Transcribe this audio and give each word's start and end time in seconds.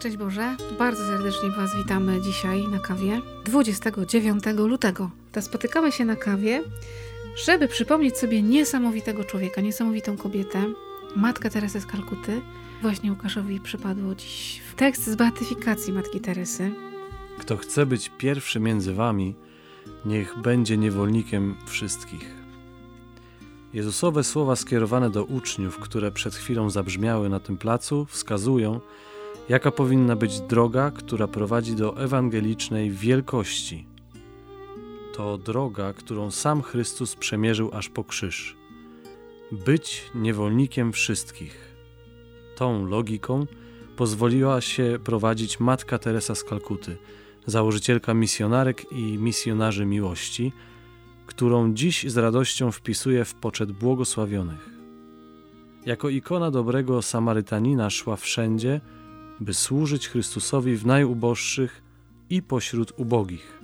Szczęść 0.00 0.16
Boże, 0.16 0.56
bardzo 0.78 1.06
serdecznie 1.06 1.50
Was 1.50 1.76
witamy 1.76 2.20
dzisiaj 2.20 2.68
na 2.68 2.78
kawie 2.78 3.20
29 3.44 4.44
lutego. 4.56 5.10
To 5.32 5.42
spotykamy 5.42 5.92
się 5.92 6.04
na 6.04 6.16
kawie, 6.16 6.62
żeby 7.46 7.68
przypomnieć 7.68 8.18
sobie 8.18 8.42
niesamowitego 8.42 9.24
człowieka, 9.24 9.60
niesamowitą 9.60 10.16
kobietę, 10.16 10.64
Matkę 11.16 11.50
Teresę 11.50 11.80
z 11.80 11.86
Kalkuty. 11.86 12.40
Właśnie 12.82 13.10
Łukaszowi 13.10 13.60
przypadło 13.60 14.14
dziś 14.14 14.60
tekst 14.76 15.06
z 15.06 15.16
beatyfikacji 15.16 15.92
Matki 15.92 16.20
Teresy. 16.20 16.70
Kto 17.38 17.56
chce 17.56 17.86
być 17.86 18.10
pierwszy 18.18 18.60
między 18.60 18.94
wami, 18.94 19.34
niech 20.04 20.38
będzie 20.38 20.76
niewolnikiem 20.76 21.56
wszystkich. 21.66 22.34
Jezusowe 23.72 24.24
słowa 24.24 24.56
skierowane 24.56 25.10
do 25.10 25.24
uczniów, 25.24 25.78
które 25.78 26.12
przed 26.12 26.34
chwilą 26.34 26.70
zabrzmiały 26.70 27.28
na 27.28 27.40
tym 27.40 27.58
placu, 27.58 28.06
wskazują, 28.10 28.80
Jaka 29.50 29.70
powinna 29.70 30.16
być 30.16 30.40
droga, 30.40 30.90
która 30.90 31.28
prowadzi 31.28 31.76
do 31.76 31.96
ewangelicznej 31.96 32.90
wielkości? 32.90 33.86
To 35.14 35.38
droga, 35.38 35.92
którą 35.92 36.30
sam 36.30 36.62
Chrystus 36.62 37.16
przemierzył 37.16 37.70
aż 37.72 37.88
po 37.88 38.04
krzyż. 38.04 38.56
Być 39.52 40.10
niewolnikiem 40.14 40.92
wszystkich. 40.92 41.76
Tą 42.56 42.86
logiką 42.86 43.46
pozwoliła 43.96 44.60
się 44.60 44.98
prowadzić 45.04 45.60
matka 45.60 45.98
Teresa 45.98 46.34
z 46.34 46.44
Kalkuty, 46.44 46.96
założycielka 47.46 48.14
misjonarek 48.14 48.92
i 48.92 49.18
misjonarzy 49.18 49.86
miłości, 49.86 50.52
którą 51.26 51.74
dziś 51.74 52.10
z 52.10 52.16
radością 52.16 52.72
wpisuje 52.72 53.24
w 53.24 53.34
poczet 53.34 53.72
błogosławionych. 53.72 54.70
Jako 55.86 56.08
ikona 56.08 56.50
dobrego 56.50 57.02
Samarytanina 57.02 57.90
szła 57.90 58.16
wszędzie, 58.16 58.80
by 59.40 59.54
służyć 59.54 60.08
Chrystusowi 60.08 60.76
w 60.76 60.86
najuboższych 60.86 61.82
i 62.30 62.42
pośród 62.42 62.92
ubogich. 62.96 63.60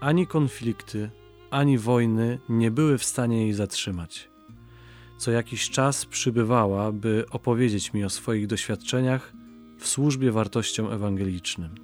Ani 0.00 0.26
konflikty, 0.26 1.10
ani 1.50 1.78
wojny 1.78 2.38
nie 2.48 2.70
były 2.70 2.98
w 2.98 3.04
stanie 3.04 3.42
jej 3.42 3.52
zatrzymać. 3.52 4.28
Co 5.18 5.30
jakiś 5.30 5.70
czas 5.70 6.06
przybywała, 6.06 6.92
by 6.92 7.24
opowiedzieć 7.30 7.92
mi 7.92 8.04
o 8.04 8.10
swoich 8.10 8.46
doświadczeniach 8.46 9.32
w 9.78 9.88
służbie 9.88 10.32
wartościom 10.32 10.92
ewangelicznym. 10.92 11.74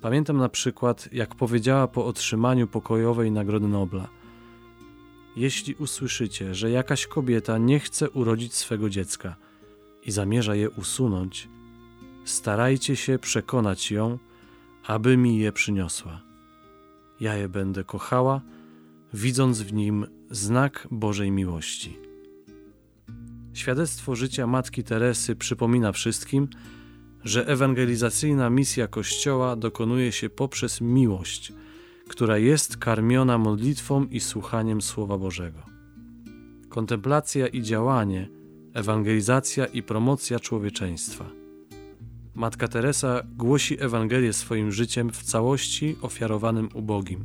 Pamiętam 0.00 0.36
na 0.36 0.48
przykład, 0.48 1.08
jak 1.12 1.34
powiedziała 1.34 1.88
po 1.88 2.06
otrzymaniu 2.06 2.66
pokojowej 2.66 3.30
Nagrody 3.30 3.68
Nobla: 3.68 4.08
Jeśli 5.36 5.74
usłyszycie, 5.74 6.54
że 6.54 6.70
jakaś 6.70 7.06
kobieta 7.06 7.58
nie 7.58 7.80
chce 7.80 8.10
urodzić 8.10 8.54
swego 8.54 8.90
dziecka 8.90 9.36
i 10.04 10.12
zamierza 10.12 10.54
je 10.54 10.70
usunąć, 10.70 11.48
starajcie 12.24 12.96
się 12.96 13.18
przekonać 13.18 13.90
ją, 13.90 14.18
aby 14.86 15.16
mi 15.16 15.38
je 15.38 15.52
przyniosła. 15.52 16.20
Ja 17.20 17.34
je 17.34 17.48
będę 17.48 17.84
kochała, 17.84 18.40
widząc 19.14 19.62
w 19.62 19.72
nim 19.72 20.06
znak 20.30 20.88
Bożej 20.90 21.30
miłości. 21.30 21.98
Świadectwo 23.54 24.16
życia 24.16 24.46
Matki 24.46 24.84
Teresy 24.84 25.36
przypomina 25.36 25.92
wszystkim, 25.92 26.48
że 27.24 27.46
ewangelizacyjna 27.46 28.50
misja 28.50 28.86
Kościoła 28.86 29.56
dokonuje 29.56 30.12
się 30.12 30.30
poprzez 30.30 30.80
miłość, 30.80 31.52
która 32.08 32.38
jest 32.38 32.76
karmiona 32.76 33.38
modlitwą 33.38 34.04
i 34.04 34.20
słuchaniem 34.20 34.82
Słowa 34.82 35.18
Bożego. 35.18 35.62
Kontemplacja 36.68 37.46
i 37.46 37.62
działanie, 37.62 38.28
ewangelizacja 38.74 39.66
i 39.66 39.82
promocja 39.82 40.40
człowieczeństwa– 40.40 41.30
Matka 42.34 42.68
Teresa 42.68 43.22
głosi 43.36 43.82
Ewangelię 43.82 44.32
swoim 44.32 44.72
życiem 44.72 45.10
w 45.10 45.22
całości 45.22 45.96
ofiarowanym 46.02 46.68
ubogim, 46.74 47.24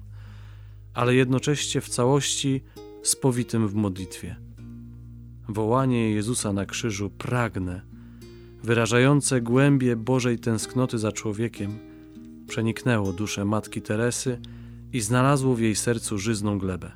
ale 0.93 1.15
jednocześnie 1.15 1.81
w 1.81 1.89
całości 1.89 2.63
spowitym 3.03 3.67
w 3.67 3.73
modlitwie. 3.73 4.35
Wołanie 5.49 6.11
Jezusa 6.11 6.53
na 6.53 6.65
krzyżu 6.65 7.09
pragnę, 7.09 7.81
wyrażające 8.63 9.41
głębie 9.41 9.95
Bożej 9.95 10.39
tęsknoty 10.39 10.97
za 10.97 11.11
człowiekiem, 11.11 11.79
przeniknęło 12.47 13.13
duszę 13.13 13.45
Matki 13.45 13.81
Teresy 13.81 14.39
i 14.93 15.01
znalazło 15.01 15.55
w 15.55 15.59
jej 15.59 15.75
sercu 15.75 16.17
żyzną 16.17 16.59
glebę. 16.59 16.91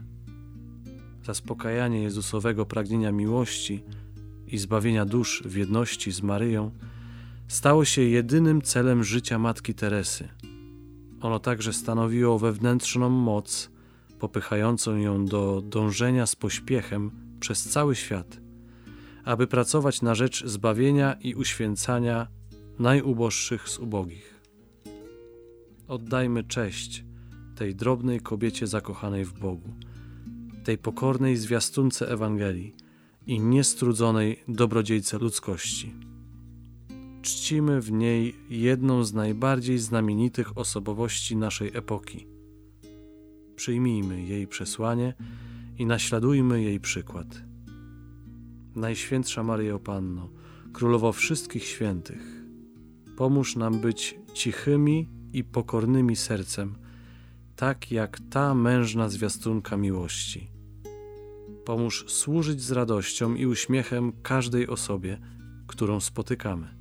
Zaspokajanie 1.25 2.01
Jezusowego 2.01 2.65
pragnienia 2.65 3.11
miłości 3.11 3.83
i 4.47 4.57
zbawienia 4.57 5.05
dusz 5.05 5.43
w 5.45 5.55
jedności 5.55 6.11
z 6.11 6.21
Maryją– 6.21 6.71
stało 7.51 7.85
się 7.85 8.01
jedynym 8.01 8.61
celem 8.61 9.03
życia 9.03 9.39
Matki 9.39 9.73
Teresy. 9.73 10.27
Ono 11.21 11.39
także 11.39 11.73
stanowiło 11.73 12.39
wewnętrzną 12.39 13.09
moc, 13.09 13.71
popychającą 14.19 14.97
ją 14.97 15.25
do 15.25 15.61
dążenia 15.65 16.25
z 16.25 16.35
pośpiechem 16.35 17.11
przez 17.39 17.63
cały 17.63 17.95
świat, 17.95 18.39
aby 19.23 19.47
pracować 19.47 20.01
na 20.01 20.15
rzecz 20.15 20.45
zbawienia 20.45 21.13
i 21.13 21.35
uświęcania 21.35 22.27
najuboższych 22.79 23.69
z 23.69 23.79
ubogich. 23.79 24.41
Oddajmy 25.87 26.43
cześć 26.43 27.03
tej 27.55 27.75
drobnej 27.75 28.19
kobiecie 28.19 28.67
zakochanej 28.67 29.25
w 29.25 29.33
Bogu, 29.33 29.73
tej 30.63 30.77
pokornej 30.77 31.37
zwiastunce 31.37 32.09
Ewangelii 32.09 32.75
i 33.27 33.39
niestrudzonej 33.39 34.43
dobrodziejce 34.47 35.17
ludzkości 35.17 36.11
czcimy 37.21 37.81
w 37.81 37.91
niej 37.91 38.35
jedną 38.49 39.03
z 39.03 39.13
najbardziej 39.13 39.79
znamienitych 39.79 40.57
osobowości 40.57 41.35
naszej 41.35 41.71
epoki. 41.73 42.27
Przyjmijmy 43.55 44.23
jej 44.23 44.47
przesłanie 44.47 45.13
i 45.77 45.85
naśladujmy 45.85 46.63
jej 46.63 46.79
przykład. 46.79 47.43
Najświętsza 48.75 49.43
Maryjo 49.43 49.79
Panno, 49.79 50.29
Królowo 50.73 51.11
wszystkich 51.11 51.63
świętych, 51.63 52.43
pomóż 53.17 53.55
nam 53.55 53.79
być 53.79 54.19
cichymi 54.33 55.09
i 55.33 55.43
pokornymi 55.43 56.15
sercem, 56.15 56.75
tak 57.55 57.91
jak 57.91 58.19
ta 58.29 58.55
mężna 58.55 59.09
zwiastunka 59.09 59.77
miłości. 59.77 60.51
Pomóż 61.65 62.05
służyć 62.07 62.61
z 62.61 62.71
radością 62.71 63.35
i 63.35 63.45
uśmiechem 63.45 64.13
każdej 64.21 64.67
osobie, 64.67 65.17
którą 65.67 65.99
spotykamy. 65.99 66.80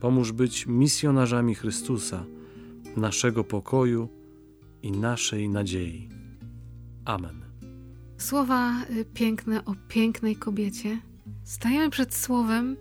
Pomóż 0.00 0.32
być 0.32 0.66
misjonarzami 0.66 1.54
Chrystusa, 1.54 2.24
naszego 2.96 3.44
pokoju 3.44 4.08
i 4.82 4.92
naszej 4.92 5.48
nadziei. 5.48 6.08
Amen. 7.04 7.42
Słowa 8.18 8.84
y, 8.90 9.04
piękne 9.14 9.64
o 9.64 9.74
pięknej 9.88 10.36
kobiecie. 10.36 10.98
Stajemy 11.44 11.90
przed 11.90 12.14
słowem 12.14 12.76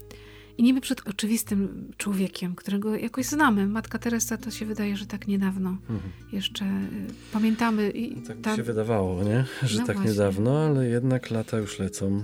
i 0.57 0.63
niby 0.63 0.81
przed 0.81 1.07
oczywistym 1.07 1.91
człowiekiem, 1.97 2.55
którego 2.55 2.95
jakoś 2.95 3.25
znamy. 3.25 3.67
Matka 3.67 3.99
Teresa 3.99 4.37
to 4.37 4.51
się 4.51 4.65
wydaje, 4.65 4.97
że 4.97 5.05
tak 5.05 5.27
niedawno 5.27 5.69
mhm. 5.69 6.11
jeszcze 6.31 6.65
y, 6.65 7.31
pamiętamy. 7.33 7.89
I 7.89 8.21
tak 8.21 8.37
ta... 8.41 8.51
mi 8.51 8.57
się 8.57 8.63
wydawało, 8.63 9.23
nie? 9.23 9.45
że 9.63 9.79
no 9.79 9.85
tak 9.85 9.95
właśnie. 9.95 10.11
niedawno, 10.11 10.59
ale 10.59 10.87
jednak 10.87 11.31
lata 11.31 11.57
już 11.57 11.79
lecą. 11.79 12.23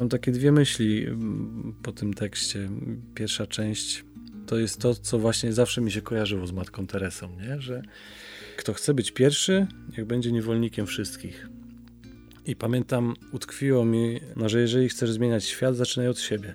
Mam 0.00 0.08
takie 0.08 0.32
dwie 0.32 0.52
myśli 0.52 1.06
mm, 1.06 1.74
po 1.82 1.92
tym 1.92 2.14
tekście. 2.14 2.70
Pierwsza 3.14 3.46
część 3.46 4.04
to 4.46 4.58
jest 4.58 4.80
to, 4.80 4.94
co 4.94 5.18
właśnie 5.18 5.52
zawsze 5.52 5.80
mi 5.80 5.92
się 5.92 6.02
kojarzyło 6.02 6.46
z 6.46 6.52
Matką 6.52 6.86
Teresą, 6.86 7.28
nie? 7.40 7.60
że 7.60 7.82
kto 8.56 8.72
chce 8.72 8.94
być 8.94 9.10
pierwszy, 9.10 9.66
niech 9.98 10.06
będzie 10.06 10.32
niewolnikiem 10.32 10.86
wszystkich. 10.86 11.48
I 12.46 12.56
pamiętam, 12.56 13.14
utkwiło 13.32 13.84
mi, 13.84 14.20
no, 14.36 14.48
że 14.48 14.60
jeżeli 14.60 14.88
chcesz 14.88 15.10
zmieniać 15.10 15.44
świat, 15.44 15.76
zaczynaj 15.76 16.08
od 16.08 16.18
siebie. 16.18 16.54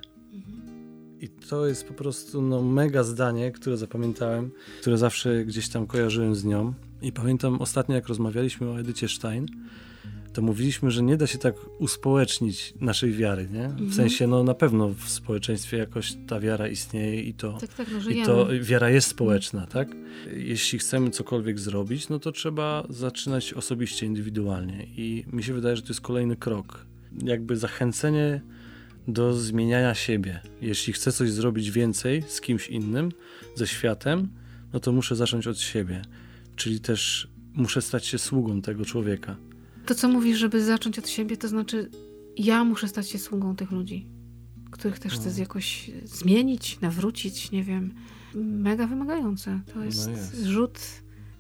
I 1.22 1.30
to 1.30 1.68
jest 1.68 1.88
po 1.88 1.94
prostu 1.94 2.42
no, 2.42 2.62
mega 2.62 3.04
zdanie, 3.04 3.52
które 3.52 3.78
zapamiętałem, 3.78 4.52
które 4.82 4.98
zawsze 4.98 5.46
gdzieś 5.46 5.70
tam 5.70 5.88
kojarzyłem 5.88 6.36
z 6.36 6.46
nią. 6.46 6.74
I 7.02 7.12
pamiętam 7.12 7.62
ostatnio, 7.62 7.96
jak 7.96 8.08
rozmawialiśmy 8.08 8.70
o 8.70 8.80
Edycie 8.80 9.08
Stein, 9.08 9.46
to 10.40 10.44
mówiliśmy, 10.44 10.92
że 10.92 11.04
nie 11.04 11.18
da 11.18 11.28
się 11.28 11.38
tak 11.38 11.56
uspołecznić 11.80 12.74
naszej 12.82 13.12
wiary, 13.14 13.50
nie? 13.54 13.68
W 13.68 13.72
mhm. 13.72 13.94
sensie, 13.94 14.28
no 14.28 14.44
na 14.44 14.54
pewno 14.54 14.90
w 14.90 15.10
społeczeństwie 15.10 15.78
jakoś 15.78 16.14
ta 16.28 16.40
wiara 16.40 16.68
istnieje 16.68 17.22
i 17.22 17.34
to, 17.34 17.54
tak, 17.54 17.74
tak, 17.74 17.88
no, 18.06 18.12
i 18.12 18.24
to 18.24 18.48
wiara 18.62 18.90
jest 18.90 19.08
społeczna, 19.08 19.68
tak? 19.68 19.88
Jeśli 20.34 20.80
chcemy 20.80 21.10
cokolwiek 21.10 21.60
zrobić, 21.60 22.10
no 22.10 22.20
to 22.20 22.32
trzeba 22.32 22.84
zaczynać 22.90 23.54
osobiście, 23.54 24.06
indywidualnie 24.06 24.88
i 24.98 25.26
mi 25.32 25.44
się 25.44 25.54
wydaje, 25.54 25.76
że 25.76 25.82
to 25.82 25.88
jest 25.88 26.02
kolejny 26.02 26.36
krok. 26.36 26.86
Jakby 27.24 27.58
zachęcenie 27.58 28.42
do 29.08 29.34
zmieniania 29.34 29.96
siebie. 29.96 30.40
Jeśli 30.62 30.94
chcę 30.94 31.12
coś 31.12 31.32
zrobić 31.32 31.72
więcej 31.72 32.24
z 32.28 32.42
kimś 32.42 32.68
innym, 32.68 33.12
ze 33.56 33.68
światem, 33.68 34.28
no 34.74 34.80
to 34.80 34.92
muszę 34.92 35.16
zacząć 35.16 35.48
od 35.48 35.60
siebie. 35.60 36.02
Czyli 36.56 36.80
też 36.80 37.28
muszę 37.54 37.82
stać 37.82 38.06
się 38.06 38.18
sługą 38.18 38.62
tego 38.62 38.86
człowieka. 38.86 39.36
To, 39.90 39.96
co 39.96 40.08
mówisz, 40.08 40.38
żeby 40.38 40.64
zacząć 40.64 41.00
od 41.00 41.10
siebie, 41.10 41.38
to 41.38 41.48
znaczy 41.48 41.90
ja 42.38 42.64
muszę 42.64 42.88
stać 42.88 43.10
się 43.10 43.20
sługą 43.20 43.56
tych 43.56 43.72
ludzi, 43.72 44.08
których 44.72 45.00
też 45.00 45.14
chcę 45.14 45.30
no. 45.32 45.38
jakoś 45.38 45.92
zmienić, 46.04 46.82
nawrócić, 46.82 47.52
nie 47.52 47.64
wiem. 47.64 47.94
Mega 48.36 48.88
wymagające. 48.88 49.60
To 49.74 49.84
jest, 49.84 50.08
no 50.08 50.18
jest. 50.18 50.44
rzut 50.44 50.80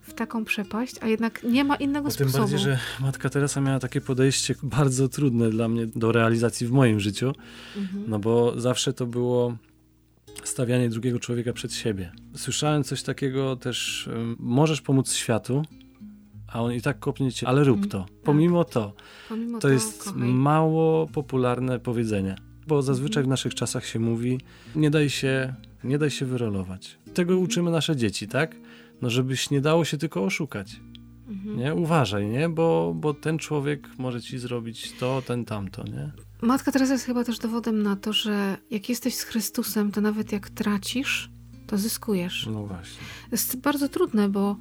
w 0.02 0.14
taką 0.14 0.46
przepaść, 0.46 0.96
a 1.02 1.08
jednak 1.08 1.44
nie 1.44 1.64
ma 1.64 1.76
innego 1.76 2.04
no, 2.06 2.12
sposobu. 2.12 2.32
Tym 2.32 2.42
bardziej, 2.42 2.60
że 2.60 2.80
matka 3.00 3.30
Teresa 3.30 3.62
miała 3.62 3.80
takie 3.80 4.02
podejście 4.02 4.56
bardzo 4.64 5.10
trudne 5.10 5.50
dla 5.50 5.68
mnie 5.68 5.88
do 5.88 6.12
realizacji 6.12 6.68
w 6.68 6.72
moim 6.72 7.00
życiu, 7.00 7.34
mhm. 7.78 8.04
no 8.08 8.20
bo 8.20 8.60
zawsze 8.60 8.94
to 8.94 9.06
było 9.06 9.58
stawianie 10.44 10.90
drugiego 10.90 11.20
człowieka 11.20 11.54
przed 11.54 11.74
siebie. 11.74 12.12
Słyszałem 12.36 12.84
coś 12.84 13.04
takiego 13.04 13.56
też, 13.56 14.10
możesz 14.40 14.82
pomóc 14.82 15.14
światu, 15.14 15.64
a 16.52 16.62
on 16.62 16.74
i 16.74 16.82
tak 16.82 17.00
kopnie 17.00 17.32
cię, 17.32 17.48
ale 17.48 17.64
rób 17.64 17.78
mm, 17.78 17.90
to. 17.90 18.00
Tak. 18.00 18.10
Pomimo 18.24 18.64
to. 18.64 18.94
Pomimo 19.30 19.60
to, 19.60 19.68
to 19.68 19.74
jest 19.74 20.04
kochaj. 20.04 20.22
mało 20.22 21.08
popularne 21.08 21.80
powiedzenie, 21.80 22.36
bo 22.68 22.82
zazwyczaj 22.82 23.24
w 23.24 23.26
mhm. 23.26 23.30
naszych 23.30 23.56
czasach 23.56 23.86
się 23.86 24.00
mówi, 24.00 24.40
nie 24.76 24.90
daj 24.90 25.10
się, 25.10 25.54
nie 25.84 25.98
daj 25.98 26.10
się 26.10 26.26
wyrolować. 26.26 26.98
Tego 27.14 27.38
uczymy 27.38 27.72
nasze 27.72 27.96
dzieci, 27.96 28.28
tak? 28.28 28.56
No 29.02 29.10
żebyś 29.10 29.50
nie 29.50 29.62
dało 29.62 29.86
się 29.86 29.98
tylko 29.98 30.24
oszukać. 30.24 30.80
Mhm. 31.28 31.58
Nie? 31.58 31.76
Uważaj, 31.76 32.28
nie? 32.28 32.50
Bo, 32.50 32.94
bo 32.96 33.14
ten 33.14 33.38
człowiek 33.38 33.90
może 33.98 34.22
ci 34.22 34.40
zrobić 34.40 34.94
to, 35.00 35.22
ten 35.28 35.46
tamto, 35.46 35.84
nie? 35.84 36.12
Matka 36.42 36.72
Teresa 36.72 36.94
jest 36.94 37.06
chyba 37.06 37.24
też 37.24 37.40
dowodem 37.40 37.84
na 37.84 37.96
to, 37.96 38.14
że 38.14 38.58
jak 38.72 38.90
jesteś 38.90 39.16
z 39.16 39.24
Chrystusem, 39.24 39.92
to 39.92 40.02
nawet 40.02 40.32
jak 40.32 40.50
tracisz, 40.50 41.30
to 41.68 41.78
zyskujesz. 41.78 42.48
No 42.52 42.66
właśnie. 42.66 43.04
Jest 43.32 43.56
bardzo 43.56 43.90
trudne, 43.90 44.30
bo 44.30 44.58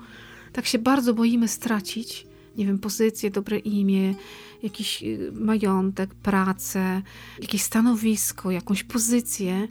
tak 0.52 0.66
się 0.66 0.78
bardzo 0.78 1.14
boimy 1.14 1.48
stracić, 1.48 2.26
nie 2.56 2.66
wiem, 2.66 2.78
pozycję, 2.78 3.30
dobre 3.30 3.58
imię, 3.58 4.14
jakiś 4.62 5.02
y, 5.02 5.32
majątek, 5.32 6.14
pracę, 6.14 7.02
jakieś 7.40 7.62
stanowisko, 7.62 8.50
jakąś 8.50 8.84
pozycję. 8.84 9.68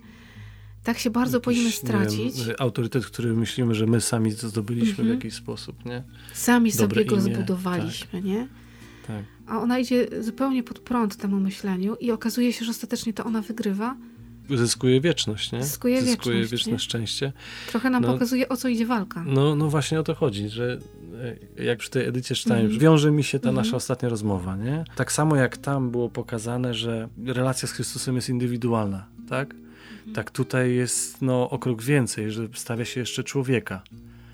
Tak 0.83 0.99
się 0.99 1.09
bardzo 1.09 1.37
jakiś, 1.37 1.45
boimy 1.45 1.71
stracić. 1.71 2.43
Wiem, 2.43 2.55
autorytet, 2.59 3.05
który 3.05 3.33
myślimy, 3.33 3.75
że 3.75 3.87
my 3.87 4.01
sami 4.01 4.31
zdobyliśmy 4.31 4.95
w 4.95 4.99
mhm. 4.99 5.15
jakiś 5.15 5.33
sposób, 5.33 5.85
nie? 5.85 6.03
Sami 6.33 6.71
dobre 6.71 6.87
sobie 6.87 7.05
go 7.05 7.21
zbudowaliśmy, 7.21 8.11
tak. 8.11 8.23
nie? 8.23 8.47
Tak. 9.07 9.23
A 9.47 9.59
ona 9.59 9.79
idzie 9.79 10.07
zupełnie 10.21 10.63
pod 10.63 10.79
prąd 10.79 11.15
temu 11.17 11.39
myśleniu 11.39 11.95
i 11.95 12.11
okazuje 12.11 12.53
się, 12.53 12.65
że 12.65 12.71
ostatecznie 12.71 13.13
to 13.13 13.23
ona 13.23 13.41
wygrywa, 13.41 13.95
zyskuje 14.49 15.01
wieczność, 15.01 15.51
nie? 15.51 15.63
Zyskuje, 15.63 16.01
zyskuje 16.01 16.35
wieczność, 16.35 16.51
wieczne 16.51 16.71
nie? 16.71 16.79
szczęście. 16.79 17.33
Trochę 17.67 17.89
nam 17.89 18.01
no, 18.01 18.13
pokazuje, 18.13 18.49
o 18.49 18.57
co 18.57 18.67
idzie 18.67 18.85
walka. 18.85 19.23
No, 19.27 19.55
no 19.55 19.69
właśnie 19.69 19.99
o 19.99 20.03
to 20.03 20.15
chodzi, 20.15 20.49
że 20.49 20.79
e, 21.57 21.63
jak 21.63 21.79
przy 21.79 21.89
tej 21.89 22.05
edycie 22.05 22.35
czytałem, 22.35 22.65
mm. 22.65 22.79
wiąże 22.79 23.11
mi 23.11 23.23
się 23.23 23.39
ta 23.39 23.49
mm. 23.49 23.63
nasza 23.63 23.77
ostatnia 23.77 24.09
rozmowa, 24.09 24.55
nie? 24.55 24.83
Tak 24.95 25.11
samo 25.11 25.35
jak 25.35 25.57
tam 25.57 25.91
było 25.91 26.09
pokazane, 26.09 26.73
że 26.73 27.09
relacja 27.25 27.67
z 27.67 27.71
Chrystusem 27.71 28.15
jest 28.15 28.29
indywidualna, 28.29 29.05
tak? 29.29 29.53
Mm. 29.53 30.15
Tak 30.15 30.31
tutaj 30.31 30.75
jest 30.75 31.21
no, 31.21 31.49
o 31.49 31.59
krok 31.59 31.83
więcej, 31.83 32.31
że 32.31 32.47
stawia 32.53 32.85
się 32.85 32.99
jeszcze 32.99 33.23
człowieka. 33.23 33.81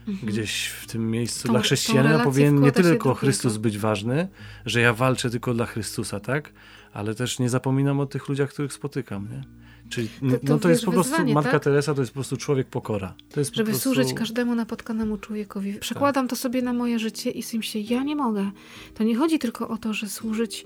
Mhm. 0.08 0.28
Gdzieś 0.28 0.66
w 0.66 0.88
tym 0.88 1.12
miejscu 1.12 1.48
tą, 1.48 1.54
dla 1.54 1.62
chrześcijanina 1.62 2.20
powinien 2.20 2.62
nie 2.62 2.72
tylko 2.72 3.14
Chrystus 3.14 3.58
być 3.58 3.78
ważny, 3.78 4.28
że 4.66 4.82
ja 4.82 4.94
walczę 4.94 5.30
tylko 5.30 5.54
dla 5.54 5.66
Chrystusa, 5.66 6.20
tak? 6.20 6.54
Ale 6.94 7.16
też 7.16 7.40
nie 7.40 7.50
zapominam 7.50 8.00
o 8.00 8.06
tych 8.06 8.30
ludziach, 8.30 8.50
których 8.50 8.74
spotykam, 8.74 9.30
nie? 9.32 9.44
Czyli 9.90 10.08
to, 10.08 10.38
to, 10.38 10.54
no 10.54 10.60
to 10.60 10.70
jest 10.70 10.86
po 10.86 10.92
prostu, 10.92 11.28
Matka 11.28 11.52
tak? 11.52 11.64
Teresa 11.64 11.94
to 11.94 12.02
jest 12.02 12.12
po 12.12 12.16
prostu 12.16 12.38
człowiek 12.38 12.68
pokora. 12.68 13.14
Żeby 13.54 13.72
prostu... 13.72 13.82
służyć 13.82 14.14
każdemu 14.14 14.56
napotkanemu 14.56 15.18
człowiekowi. 15.18 15.74
Przekładam 15.74 16.26
tak. 16.26 16.30
to 16.30 16.36
sobie 16.36 16.62
na 16.62 16.74
moje 16.74 17.00
życie 17.00 17.32
i 17.32 17.44
z 17.44 17.64
się, 17.64 17.80
ja 17.80 18.04
nie 18.04 18.16
mogę. 18.16 18.52
To 18.94 19.04
nie 19.04 19.16
chodzi 19.16 19.40
tylko 19.40 19.68
o 19.68 19.78
to, 19.78 19.94
że 19.94 20.10
służyć 20.10 20.66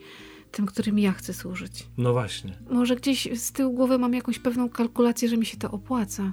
tym, 0.51 0.65
którym 0.65 0.99
ja 0.99 1.11
chcę 1.11 1.33
służyć. 1.33 1.87
No 1.97 2.13
właśnie. 2.13 2.57
Może 2.69 2.95
gdzieś 2.95 3.27
z 3.35 3.51
tyłu 3.51 3.73
głowy 3.73 3.97
mam 3.97 4.13
jakąś 4.13 4.39
pewną 4.39 4.69
kalkulację, 4.69 5.29
że 5.29 5.37
mi 5.37 5.45
się 5.45 5.57
to 5.57 5.71
opłaca 5.71 6.31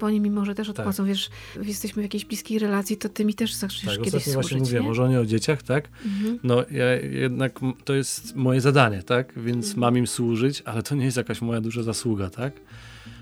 bo 0.00 0.06
oni 0.06 0.20
mi 0.20 0.30
może 0.30 0.54
też 0.54 0.68
odpłacą. 0.68 1.02
Tak. 1.02 1.06
Wiesz, 1.06 1.30
jesteśmy 1.62 2.02
w 2.02 2.04
jakiejś 2.04 2.24
bliskiej 2.24 2.58
relacji, 2.58 2.96
to 2.96 3.08
ty 3.08 3.24
mi 3.24 3.34
też 3.34 3.54
zaczniesz 3.54 3.96
tak, 3.96 4.04
kiedyś 4.04 4.22
służyć. 4.22 4.34
właśnie 4.34 4.58
mówię, 4.58 4.80
może 4.80 5.08
nie 5.08 5.20
o 5.20 5.26
dzieciach, 5.26 5.62
tak? 5.62 5.88
Mhm. 6.04 6.38
No 6.42 6.64
ja 6.70 6.92
jednak, 6.94 7.60
to 7.84 7.94
jest 7.94 8.36
moje 8.36 8.60
zadanie, 8.60 9.02
tak? 9.02 9.32
Więc 9.36 9.66
mhm. 9.66 9.80
mam 9.80 9.98
im 9.98 10.06
służyć, 10.06 10.62
ale 10.64 10.82
to 10.82 10.94
nie 10.94 11.04
jest 11.04 11.16
jakaś 11.16 11.40
moja 11.40 11.60
duża 11.60 11.82
zasługa, 11.82 12.30
tak? 12.30 12.52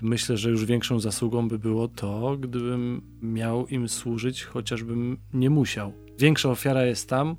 Myślę, 0.01 0.37
że 0.37 0.49
już 0.49 0.65
większą 0.65 0.99
zasługą 0.99 1.47
by 1.47 1.59
było 1.59 1.87
to, 1.87 2.37
gdybym 2.39 3.01
miał 3.21 3.67
im 3.67 3.89
służyć, 3.89 4.43
chociażbym 4.43 5.17
nie 5.33 5.49
musiał. 5.49 5.93
Większa 6.19 6.49
ofiara 6.49 6.85
jest 6.85 7.09
tam, 7.09 7.35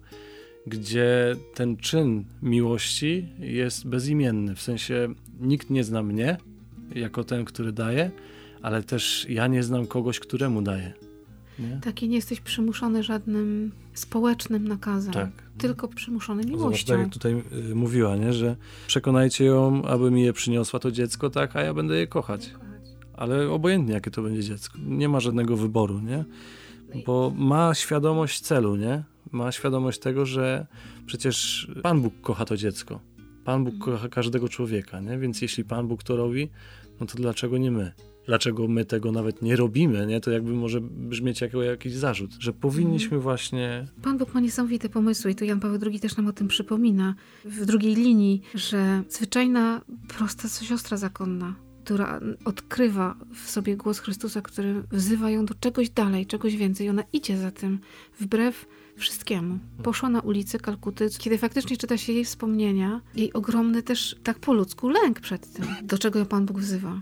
gdzie 0.67 1.37
ten 1.55 1.77
czyn 1.77 2.25
miłości 2.43 3.29
jest 3.39 3.87
bezimienny. 3.87 4.55
W 4.55 4.63
sensie 4.63 5.09
nikt 5.41 5.71
nie 5.71 5.85
zna 5.85 6.03
mnie 6.03 6.37
jako 6.95 7.25
ten, 7.25 7.45
który 7.45 7.73
daje, 7.73 8.11
ale 8.63 8.83
też 8.83 9.27
ja 9.29 9.47
nie 9.47 9.63
znam 9.63 9.87
kogoś, 9.87 10.21
któremu 10.21 10.63
daję. 10.63 10.93
Nie? 11.59 11.81
Taki 11.83 12.09
nie 12.09 12.17
jesteś 12.17 12.41
przymuszony 12.41 13.03
żadnym 13.03 13.73
społecznym 13.95 14.69
nakazem, 14.69 15.13
tak. 15.13 15.31
tylko 15.59 15.89
przymuszony 15.89 16.43
miłością. 16.45 16.63
Zobacz, 16.63 16.85
tak 16.85 16.99
jak 16.99 17.13
tutaj 17.13 17.43
y, 17.71 17.75
mówiła, 17.75 18.17
nie? 18.17 18.33
że 18.33 18.57
przekonajcie 18.87 19.45
ją, 19.45 19.85
aby 19.85 20.11
mi 20.11 20.23
je 20.23 20.33
przyniosła 20.33 20.81
to 20.81 20.91
dziecko, 20.91 21.31
tak, 21.31 21.57
a 21.57 21.63
ja 21.63 21.75
będę 21.75 21.97
je 21.97 22.07
kochać. 22.07 22.51
Ale 23.15 23.51
obojętnie, 23.51 23.95
jakie 23.95 24.11
to 24.11 24.23
będzie 24.23 24.43
dziecko. 24.43 24.79
Nie 24.87 25.09
ma 25.09 25.21
żadnego 25.21 25.57
wyboru, 25.57 26.01
nie? 26.01 26.25
Bo 27.07 27.33
ma 27.37 27.75
świadomość 27.75 28.41
celu, 28.41 28.77
nie? 28.77 29.05
Ma 29.33 29.53
świadomość 29.53 29.99
tego, 29.99 30.27
że 30.27 30.67
przecież 31.07 31.69
Pan 31.83 32.01
Bóg 32.01 32.21
kocha 32.21 32.45
to 32.45 32.57
dziecko. 32.57 33.01
Pan 33.45 33.65
Bóg 33.65 33.75
mhm. 33.75 33.93
kocha 33.93 34.09
każdego 34.09 34.49
człowieka, 34.49 35.01
nie? 35.01 35.19
Więc 35.19 35.43
jeśli 35.43 35.65
Pan 35.65 35.89
Bóg 35.89 36.03
to 36.03 36.17
robi, 36.17 36.49
no 37.01 37.07
to 37.07 37.17
dlaczego 37.17 37.59
nie 37.59 37.71
my? 37.71 37.93
Dlaczego 38.27 38.69
my 38.69 38.85
tego 38.85 39.13
nawet 39.13 39.43
nie 39.43 39.57
robimy, 39.57 40.07
nie? 40.07 40.21
to 40.21 40.31
jakby 40.31 40.53
może 40.53 40.81
brzmieć 40.81 41.41
jako 41.41 41.63
jakiś 41.63 41.93
zarzut, 41.93 42.31
że 42.39 42.53
powinniśmy 42.53 43.05
mhm. 43.05 43.23
właśnie... 43.23 43.87
Pan 44.03 44.19
Bóg 44.19 44.35
ma 44.35 44.41
niesamowite 44.41 44.89
pomysły 44.89 45.31
i 45.31 45.35
to 45.35 45.45
Jan 45.45 45.61
Paweł 45.61 45.79
II 45.87 46.01
też 46.01 46.17
nam 46.17 46.27
o 46.27 46.33
tym 46.33 46.49
przypomina 46.49 47.15
w 47.45 47.65
drugiej 47.65 47.95
linii, 47.95 48.43
że 48.55 49.03
zwyczajna, 49.09 49.81
prosta 50.09 50.49
siostra 50.49 50.97
zakonna, 50.97 51.55
która 51.85 52.21
odkrywa 52.45 53.17
w 53.35 53.51
sobie 53.51 53.77
głos 53.77 53.99
Chrystusa, 53.99 54.43
który 54.43 54.83
wzywa 54.93 55.31
ją 55.31 55.45
do 55.47 55.55
czegoś 55.55 55.91
dalej, 55.91 56.27
czegoś 56.27 56.57
więcej. 56.57 56.89
Ona 56.89 57.03
idzie 57.13 57.39
za 57.39 57.51
tym 57.51 57.79
wbrew 58.21 58.67
wszystkiemu. 58.97 59.53
Mhm. 59.53 59.83
Poszła 59.83 60.09
na 60.09 60.21
ulicę 60.21 60.59
Kalkuty, 60.59 61.09
kiedy 61.19 61.39
faktycznie 61.39 61.77
czyta 61.77 61.97
się 61.97 62.13
jej 62.13 62.25
wspomnienia, 62.25 63.01
jej 63.15 63.33
ogromny 63.33 63.83
też 63.83 64.17
tak 64.23 64.39
po 64.39 64.53
ludzku 64.53 64.89
lęk 64.89 65.21
przed 65.21 65.53
tym, 65.53 65.65
do 65.83 65.99
czego 65.99 66.19
ją 66.19 66.27
Pan 66.27 66.47
Bóg 66.47 66.59
wzywa 66.59 67.01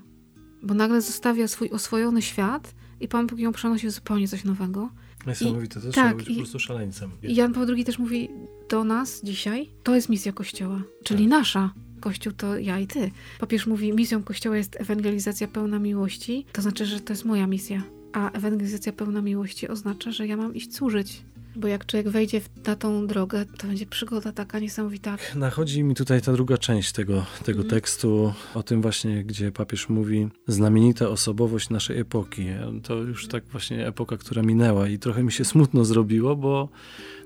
bo 0.64 0.74
nagle 0.74 1.00
zostawia 1.00 1.48
swój 1.48 1.70
oswojony 1.70 2.22
świat 2.22 2.74
i 3.00 3.08
Pan 3.08 3.26
Bóg 3.26 3.38
ją 3.38 3.52
przenosi 3.52 3.90
zupełnie 3.90 4.28
coś 4.28 4.44
nowego. 4.44 4.90
Niesamowite, 5.26 5.80
to 5.80 5.80
tak, 5.80 5.92
trzeba 5.92 6.14
być 6.14 6.28
po 6.28 6.34
prostu 6.34 6.58
szaleńcem. 6.58 7.10
I 7.22 7.34
Jan 7.34 7.52
Paweł 7.52 7.74
II 7.76 7.84
też 7.84 7.98
mówi 7.98 8.28
do 8.68 8.84
nas 8.84 9.20
dzisiaj, 9.24 9.70
to 9.82 9.94
jest 9.94 10.08
misja 10.08 10.32
Kościoła, 10.32 10.82
czyli 11.04 11.24
tak. 11.24 11.30
nasza. 11.30 11.72
Kościół 12.00 12.32
to 12.32 12.58
ja 12.58 12.80
i 12.80 12.86
ty. 12.86 13.10
Papież 13.40 13.66
mówi, 13.66 13.92
misją 13.92 14.22
Kościoła 14.22 14.56
jest 14.56 14.80
ewangelizacja 14.80 15.48
pełna 15.48 15.78
miłości, 15.78 16.46
to 16.52 16.62
znaczy, 16.62 16.86
że 16.86 17.00
to 17.00 17.12
jest 17.12 17.24
moja 17.24 17.46
misja. 17.46 17.82
A 18.12 18.30
ewangelizacja 18.30 18.92
pełna 18.92 19.22
miłości 19.22 19.68
oznacza, 19.68 20.12
że 20.12 20.26
ja 20.26 20.36
mam 20.36 20.54
iść 20.54 20.74
służyć 20.74 21.22
Bo 21.56 21.68
jak 21.68 21.86
człowiek 21.86 22.08
wejdzie 22.08 22.40
na 22.66 22.76
tą 22.76 23.06
drogę, 23.06 23.44
to 23.58 23.66
będzie 23.66 23.86
przygoda 23.86 24.32
taka 24.32 24.58
niesamowita. 24.58 25.16
Nachodzi 25.34 25.84
mi 25.84 25.94
tutaj 25.94 26.22
ta 26.22 26.32
druga 26.32 26.58
część 26.58 26.92
tego, 26.92 27.26
tego 27.44 27.58
mm. 27.58 27.70
tekstu, 27.70 28.32
o 28.54 28.62
tym 28.62 28.82
właśnie, 28.82 29.24
gdzie 29.24 29.52
papież 29.52 29.88
mówi 29.88 30.28
znamienita 30.48 31.08
osobowość 31.08 31.70
naszej 31.70 31.98
epoki. 31.98 32.46
To 32.82 32.94
już 32.94 33.28
tak 33.28 33.44
właśnie 33.44 33.86
epoka, 33.86 34.16
która 34.16 34.42
minęła 34.42 34.88
i 34.88 34.98
trochę 34.98 35.22
mi 35.22 35.32
się 35.32 35.44
smutno 35.44 35.84
zrobiło, 35.84 36.36
bo, 36.36 36.68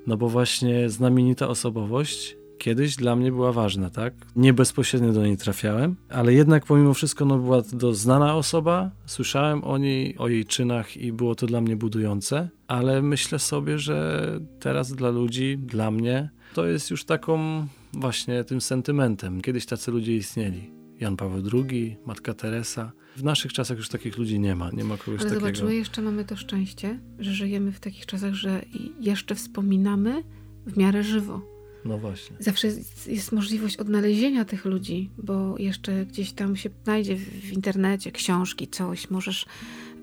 no 0.06 0.16
bo 0.16 0.28
właśnie 0.28 0.90
znamienita 0.90 1.48
osobowość 1.48 2.37
kiedyś 2.58 2.96
dla 2.96 3.16
mnie 3.16 3.32
była 3.32 3.52
ważna, 3.52 3.90
tak? 3.90 4.14
Nie 4.36 4.52
bezpośrednio 4.52 5.12
do 5.12 5.26
niej 5.26 5.36
trafiałem, 5.36 5.96
ale 6.08 6.32
jednak 6.34 6.66
pomimo 6.66 6.94
wszystko 6.94 7.24
no, 7.24 7.38
była 7.38 7.62
to 7.62 7.94
znana 7.94 8.34
osoba, 8.34 8.90
słyszałem 9.06 9.64
o 9.64 9.78
niej, 9.78 10.18
o 10.18 10.28
jej 10.28 10.44
czynach 10.44 10.96
i 10.96 11.12
było 11.12 11.34
to 11.34 11.46
dla 11.46 11.60
mnie 11.60 11.76
budujące, 11.76 12.48
ale 12.66 13.02
myślę 13.02 13.38
sobie, 13.38 13.78
że 13.78 14.28
teraz 14.60 14.92
dla 14.92 15.10
ludzi, 15.10 15.58
dla 15.58 15.90
mnie, 15.90 16.30
to 16.54 16.66
jest 16.66 16.90
już 16.90 17.04
taką 17.04 17.66
właśnie 17.92 18.44
tym 18.44 18.60
sentymentem. 18.60 19.40
Kiedyś 19.40 19.66
tacy 19.66 19.90
ludzie 19.90 20.16
istnieli. 20.16 20.70
Jan 21.00 21.16
Paweł 21.16 21.42
II, 21.52 21.96
Matka 22.06 22.34
Teresa. 22.34 22.92
W 23.16 23.24
naszych 23.24 23.52
czasach 23.52 23.78
już 23.78 23.88
takich 23.88 24.18
ludzi 24.18 24.40
nie 24.40 24.56
ma, 24.56 24.70
nie 24.70 24.84
ma 24.84 24.96
kogoś 24.96 25.20
Ale 25.20 25.30
takiego. 25.30 25.40
zobacz, 25.40 25.62
my 25.62 25.74
jeszcze 25.74 26.02
mamy 26.02 26.24
to 26.24 26.36
szczęście, 26.36 27.00
że 27.18 27.32
żyjemy 27.32 27.72
w 27.72 27.80
takich 27.80 28.06
czasach, 28.06 28.34
że 28.34 28.64
jeszcze 29.00 29.34
wspominamy 29.34 30.22
w 30.66 30.76
miarę 30.76 31.02
żywo 31.02 31.57
no 31.84 31.98
właśnie. 31.98 32.36
Zawsze 32.40 32.68
jest 33.06 33.32
możliwość 33.32 33.76
odnalezienia 33.76 34.44
tych 34.44 34.64
ludzi, 34.64 35.10
bo 35.18 35.58
jeszcze 35.58 36.06
gdzieś 36.06 36.32
tam 36.32 36.56
się 36.56 36.70
znajdzie 36.84 37.16
w 37.16 37.52
internecie 37.52 38.12
książki, 38.12 38.68
coś, 38.68 39.10
możesz 39.10 39.46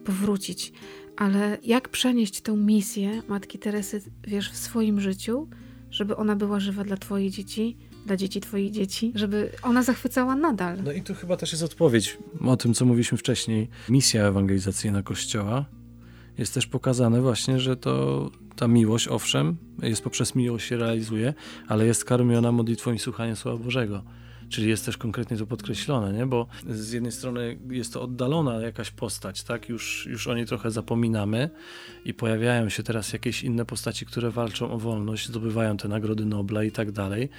powrócić. 0.05 0.74
Ale 1.17 1.58
jak 1.63 1.89
przenieść 1.89 2.41
tę 2.41 2.58
misję 2.58 3.22
Matki 3.27 3.60
Teresy, 3.60 4.01
wiesz, 4.27 4.51
w 4.51 4.58
swoim 4.58 5.01
życiu, 5.01 5.48
żeby 5.91 6.15
ona 6.15 6.36
była 6.36 6.60
żywa 6.60 6.84
dla 6.84 6.98
Twoich 6.98 7.32
dzieci, 7.32 7.77
dla 8.05 8.17
dzieci 8.17 8.41
Twoich 8.41 8.72
dzieci, 8.72 9.12
żeby 9.15 9.51
ona 9.62 9.84
zachwycała 9.84 10.36
nadal. 10.36 10.77
No 10.84 10.91
i 10.91 11.01
tu 11.01 11.13
chyba 11.13 11.38
też 11.38 11.51
jest 11.51 11.63
odpowiedź 11.63 12.17
o 12.41 12.58
tym, 12.58 12.74
co 12.74 12.86
mówiliśmy 12.86 13.17
wcześniej. 13.17 13.70
Misja 13.89 14.27
ewangelizacyjna 14.27 15.03
Kościoła 15.03 15.65
jest 16.38 16.53
też 16.53 16.67
pokazane 16.67 17.22
właśnie, 17.22 17.60
że 17.60 17.77
to 17.77 18.32
ta 18.55 18.67
miłość, 18.67 19.07
owszem, 19.07 19.57
jest 19.81 20.03
poprzez 20.03 20.35
miłość 20.35 20.67
się 20.67 20.77
realizuje, 20.77 21.33
ale 21.67 21.85
jest 21.85 22.05
karmiona 22.05 22.51
modlitwą 22.51 22.93
i 22.93 23.00
słuchaniem 23.00 23.35
Słowa 23.35 23.63
Bożego. 23.63 24.03
Czyli 24.50 24.69
jest 24.69 24.85
też 24.85 24.97
konkretnie 24.97 25.38
to 25.38 25.47
podkreślone, 25.47 26.13
nie? 26.13 26.25
bo 26.25 26.47
z 26.69 26.91
jednej 26.91 27.12
strony 27.12 27.57
jest 27.69 27.93
to 27.93 28.01
oddalona 28.01 28.62
jakaś 28.62 28.91
postać, 28.91 29.43
tak? 29.43 29.69
Już, 29.69 30.07
już 30.12 30.27
o 30.27 30.35
niej 30.35 30.45
trochę 30.45 30.71
zapominamy 30.71 31.50
i 32.05 32.13
pojawiają 32.13 32.69
się 32.69 32.83
teraz 32.83 33.13
jakieś 33.13 33.43
inne 33.43 33.65
postaci, 33.65 34.05
które 34.05 34.31
walczą 34.31 34.71
o 34.71 34.77
wolność, 34.77 35.27
zdobywają 35.27 35.77
te 35.77 35.88
nagrody 35.88 36.25
Nobla 36.25 36.63
i 36.63 36.71
tak 36.71 36.91
dalej. 36.91 37.29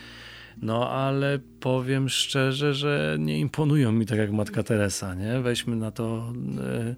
No 0.62 0.90
ale 0.90 1.38
powiem 1.60 2.08
szczerze, 2.08 2.74
że 2.74 3.16
nie 3.20 3.38
imponują 3.38 3.92
mi 3.92 4.06
tak 4.06 4.18
jak 4.18 4.32
Matka 4.32 4.62
Teresa, 4.62 5.14
nie? 5.14 5.40
Weźmy 5.40 5.76
na 5.76 5.90
to 5.90 6.32
y, 6.90 6.96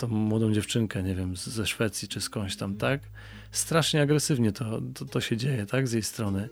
tą 0.00 0.08
młodą 0.08 0.52
dziewczynkę, 0.52 1.02
nie 1.02 1.14
wiem, 1.14 1.36
ze 1.36 1.66
Szwecji 1.66 2.08
czy 2.08 2.20
skądś 2.20 2.56
tam, 2.56 2.76
tak? 2.76 3.00
strasznie 3.50 4.02
agresywnie 4.02 4.52
to, 4.52 4.80
to, 4.94 5.04
to 5.04 5.20
się 5.20 5.36
dzieje, 5.36 5.66
tak, 5.66 5.88
z 5.88 5.92
jej 5.92 6.02
strony. 6.02 6.48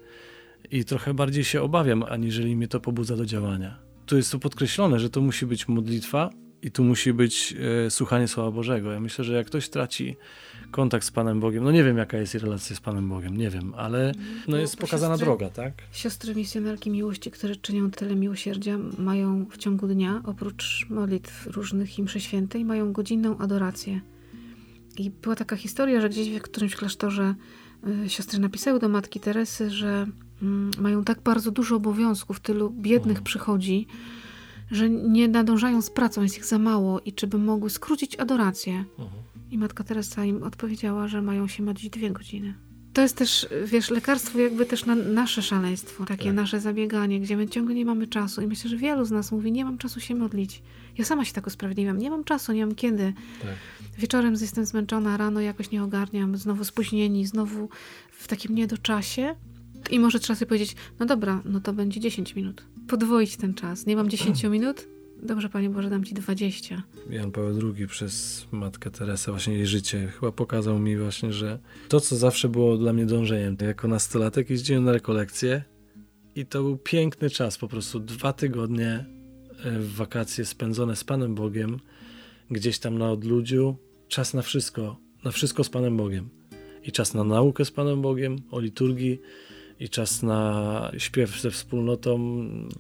I 0.71 0.85
trochę 0.85 1.15
bardziej 1.15 1.45
się 1.45 1.63
obawiam, 1.63 2.03
aniżeli 2.03 2.57
mnie 2.57 2.69
to 2.69 2.81
pobudza 2.81 3.17
do 3.17 3.27
działania. 3.27 3.79
Tu 4.07 4.17
jest 4.17 4.33
to 4.33 4.39
podkreślone, 4.39 5.01
że 5.01 5.11
to 5.11 5.21
musi 5.21 5.47
być 5.47 5.69
modlitwa 5.69 6.31
i 6.63 6.71
tu 6.71 6.85
musi 6.85 7.13
być 7.13 7.55
e, 7.87 7.91
słuchanie 7.91 8.29
Słowa 8.29 8.51
Bożego. 8.51 8.93
Ja 8.93 9.01
myślę, 9.01 9.25
że 9.25 9.33
jak 9.33 9.47
ktoś 9.47 9.69
traci 9.69 10.17
kontakt 10.71 11.05
z 11.05 11.11
Panem 11.11 11.41
Bogiem, 11.41 11.65
no 11.65 11.71
nie 11.71 11.85
wiem 11.85 11.99
jaka 11.99 12.19
jest 12.19 12.35
relacja 12.35 12.77
z 12.77 12.81
Panem 12.81 13.09
Bogiem, 13.09 13.37
nie 13.37 13.51
wiem, 13.51 13.75
ale 13.77 14.13
no 14.49 14.57
jest 14.57 14.77
pokazana 14.77 15.15
siostry, 15.15 15.27
droga, 15.27 15.51
tak? 15.51 15.73
Siostry 15.93 16.35
misjonarki 16.35 16.91
miłości, 16.91 17.31
które 17.31 17.57
czynią 17.57 17.91
tyle 17.91 18.17
miłosierdzia, 18.17 18.79
mają 18.99 19.47
w 19.51 19.57
ciągu 19.57 19.87
dnia, 19.87 20.23
oprócz 20.25 20.87
modlitw 20.91 21.47
różnych 21.47 21.99
im 21.99 22.09
świętej, 22.09 22.65
mają 22.65 22.93
godzinną 22.93 23.39
adorację 23.39 24.01
i 24.99 25.11
była 25.11 25.37
taka 25.37 25.57
historia, 25.57 26.01
że 26.01 26.09
gdzieś 26.09 26.31
w 26.31 26.43
którymś 26.43 26.77
klasztorze 26.77 27.35
y, 28.05 28.09
siostry 28.09 28.39
napisały 28.39 28.79
do 28.79 28.89
matki 28.89 29.21
Teresy, 29.21 29.71
że 29.71 30.07
mm, 30.43 30.71
mają 30.79 31.05
tak 31.05 31.21
bardzo 31.21 31.51
dużo 31.51 31.77
obowiązków, 31.77 32.41
tylu 32.41 32.71
biednych 32.71 33.19
mhm. 33.19 33.25
przychodzi, 33.25 33.87
że 34.71 34.91
nie 34.91 35.29
nadążają 35.29 35.83
z 35.83 35.91
pracą, 35.91 36.23
jest 36.23 36.37
ich 36.37 36.45
za 36.45 36.59
mało 36.59 37.01
i 37.01 37.13
czy 37.13 37.27
by 37.27 37.39
mogły 37.39 37.71
skrócić 37.71 38.17
adorację. 38.17 38.85
Mhm. 38.99 39.23
I 39.51 39.59
matka 39.59 39.85
Teresa 39.85 40.25
im 40.25 40.43
odpowiedziała, 40.43 41.09
że 41.09 41.23
mają 41.23 41.49
się 41.49 41.63
modlić 41.63 41.91
dwie 41.91 42.11
godziny 42.11 42.55
to 42.99 43.03
jest 43.03 43.17
też, 43.17 43.47
wiesz, 43.65 43.91
lekarstwo 43.91 44.39
jakby 44.39 44.67
też 44.67 44.87
na 44.87 44.95
nasze 44.95 45.43
szaleństwo, 45.43 46.05
takie 46.05 46.25
tak. 46.25 46.35
nasze 46.35 46.61
zabieganie, 46.61 47.21
gdzie 47.21 47.37
my 47.37 47.49
ciągle 47.49 47.75
nie 47.75 47.85
mamy 47.85 48.07
czasu. 48.07 48.43
I 48.43 48.47
myślę, 48.47 48.71
że 48.71 48.77
wielu 48.77 49.05
z 49.05 49.11
nas 49.11 49.33
mówi, 49.33 49.53
nie 49.53 49.65
mam 49.65 49.79
czasu 49.79 50.01
się 50.01 50.15
modlić. 50.15 50.63
Ja 50.99 51.05
sama 51.05 51.25
się 51.25 51.33
tak 51.33 51.47
usprawiedliwiam, 51.47 51.99
nie 51.99 52.11
mam 52.11 52.25
czasu, 52.25 52.53
nie 52.53 52.67
mam 52.67 52.75
kiedy. 52.75 53.13
Tak. 53.43 53.51
Wieczorem 53.99 54.33
jestem 54.33 54.67
zmęczona, 54.67 55.17
rano 55.17 55.41
jakoś 55.41 55.71
nie 55.71 55.83
ogarniam, 55.83 56.37
znowu 56.37 56.65
spóźnieni, 56.65 57.27
znowu 57.27 57.69
w 58.11 58.29
takim 58.29 58.55
niedoczasie. 58.55 59.37
I 59.91 59.99
może 59.99 60.19
trzeba 60.19 60.37
sobie 60.37 60.47
powiedzieć, 60.47 60.77
no 61.01 61.07
dobra, 61.07 61.43
no 61.45 61.61
to 61.61 61.73
będzie 61.73 62.01
10 62.01 62.37
minut. 62.37 62.63
Podwoić 62.89 63.37
ten 63.37 63.55
czas. 63.55 63.87
Nie 63.87 63.97
mam 63.97 64.11
10 64.11 64.45
minut, 64.45 64.87
Dobrze, 65.23 65.49
Panie 65.49 65.71
Boże, 65.71 65.91
dam 65.91 66.05
Ci 66.05 66.15
20. 66.15 66.83
Jan 67.11 67.33
Paweł 67.33 67.73
II 67.77 67.87
przez 67.87 68.47
Matkę 68.53 68.91
Teresę, 68.91 69.31
właśnie 69.31 69.55
jej 69.55 69.67
życie, 69.67 70.13
chyba 70.21 70.33
pokazał 70.33 70.79
mi 70.79 70.97
właśnie, 70.97 71.33
że 71.33 71.59
to, 71.89 72.01
co 72.01 72.17
zawsze 72.17 72.49
było 72.49 72.77
dla 72.77 72.93
mnie 72.93 73.07
dążeniem, 73.07 73.57
jako 73.61 73.89
nastolatek 73.89 74.51
jeździłem 74.51 74.85
na 74.85 74.93
rekolekcje 74.93 75.63
i 76.35 76.47
to 76.47 76.63
był 76.63 76.77
piękny 76.77 77.31
czas, 77.31 77.59
po 77.59 77.69
prostu 77.69 78.01
dwa 78.01 78.33
tygodnie 78.33 79.05
e, 79.65 79.79
w 79.79 79.95
wakacje 79.95 80.45
spędzone 80.45 80.97
z 80.97 81.05
Panem 81.05 81.35
Bogiem, 81.35 81.79
gdzieś 82.51 82.79
tam 82.79 82.99
na 82.99 83.11
odludziu, 83.11 83.77
czas 84.09 84.35
na 84.35 84.43
wszystko, 84.43 84.97
na 85.25 85.31
wszystko 85.31 85.65
z 85.65 85.69
Panem 85.69 85.97
Bogiem. 85.97 86.29
I 86.85 86.93
czas 86.93 87.15
na 87.15 87.25
naukę 87.25 87.65
z 87.65 87.71
Panem 87.71 88.03
Bogiem, 88.03 88.37
o 88.51 88.61
liturgii, 88.61 89.21
i 89.81 89.89
czas 89.89 90.23
na 90.23 90.93
śpiew 90.99 91.41
ze 91.41 91.51
wspólnotą, 91.51 92.19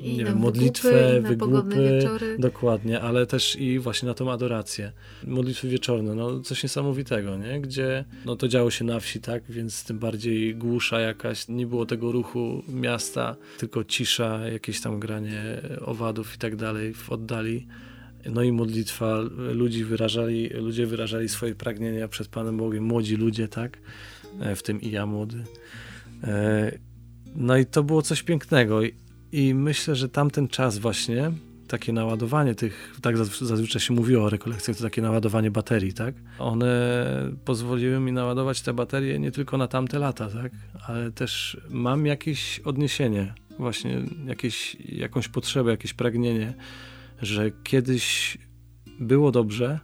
I 0.00 0.17
nie 0.17 0.25
wiem, 0.25 0.38
modlitwę, 0.38 1.21
wygłupy, 1.21 2.09
dokładnie, 2.38 3.00
ale 3.00 3.26
też 3.26 3.57
i 3.57 3.78
właśnie 3.78 4.09
na 4.09 4.14
tą 4.14 4.33
adorację. 4.33 4.93
Modlitwy 5.26 5.69
wieczorne, 5.69 6.14
no 6.14 6.40
coś 6.40 6.62
niesamowitego, 6.62 7.37
nie? 7.37 7.61
Gdzie 7.61 8.05
no 8.25 8.37
to 8.37 8.49
działo 8.49 8.71
się 8.71 8.85
na 8.85 9.00
wsi, 9.00 9.21
tak, 9.21 9.43
więc 9.49 9.85
tym 9.85 9.99
bardziej 9.99 10.57
głusza 10.57 11.00
jakaś, 11.00 11.49
nie 11.49 11.67
było 11.67 11.87
tego 11.87 12.12
ruchu 12.12 12.62
miasta, 12.69 13.37
tylko 13.59 13.85
cisza, 13.85 14.49
jakieś 14.49 14.81
tam 14.81 15.00
granie 15.00 15.43
owadów 15.81 16.35
i 16.35 16.38
tak 16.38 16.57
dalej 16.57 16.95
w 16.95 17.11
oddali. 17.11 17.67
No 18.26 18.43
i 18.43 18.52
modlitwa, 18.52 19.19
ludzi 19.52 19.85
wyrażali, 19.85 20.49
ludzie 20.49 20.87
wyrażali 20.87 21.28
swoje 21.28 21.55
pragnienia 21.55 22.09
przed 22.09 22.28
Panem 22.28 22.57
Bogiem, 22.57 22.85
młodzi 22.85 23.17
ludzie, 23.17 23.49
tak, 23.49 23.78
e, 24.40 24.57
w 24.57 24.62
tym 24.62 24.81
i 24.81 24.90
ja 24.90 25.07
młody. 25.07 25.45
No 27.38 27.57
i 27.57 27.66
to 27.66 27.83
było 27.83 28.02
coś 28.02 28.23
pięknego 28.23 28.83
I, 28.83 28.95
i 29.33 29.54
myślę, 29.54 29.95
że 29.95 30.09
tamten 30.09 30.49
czas 30.49 30.78
właśnie, 30.78 31.33
takie 31.68 31.92
naładowanie 31.92 32.54
tych, 32.54 32.97
tak 33.02 33.16
zazwyczaj 33.16 33.80
się 33.80 33.95
mówiło 33.95 34.25
o 34.25 34.30
rekolekcjach, 34.30 34.76
to 34.76 34.83
takie 34.83 35.02
naładowanie 35.02 35.50
baterii, 35.50 35.92
tak? 35.92 36.14
One 36.38 37.02
pozwoliły 37.45 38.00
mi 38.00 38.12
naładować 38.12 38.62
te 38.62 38.73
baterie 38.73 39.18
nie 39.18 39.30
tylko 39.30 39.59
na 39.59 39.68
tamte 39.68 39.99
lata, 39.99 40.28
tak? 40.30 40.52
Ale 40.87 41.12
też 41.12 41.61
mam 41.71 42.07
jakieś 42.07 42.61
odniesienie, 42.61 43.35
właśnie 43.59 44.02
jakieś, 44.26 44.76
jakąś 44.88 45.28
potrzebę, 45.28 45.71
jakieś 45.71 45.95
pragnienie, 45.95 46.54
że 47.23 47.50
kiedyś 47.64 48.38
było 49.00 49.33
dobrze, 49.33 49.80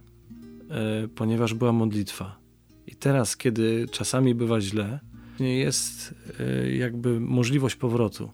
e, 0.69 1.07
ponieważ 1.07 1.53
była 1.53 1.71
modlitwa. 1.71 2.39
I 2.87 2.95
teraz, 2.95 3.37
kiedy 3.37 3.85
czasami 3.91 4.35
bywa 4.35 4.61
źle, 4.61 4.99
jest 5.39 6.15
e, 6.39 6.71
jakby 6.71 7.19
możliwość 7.19 7.75
powrotu. 7.75 8.31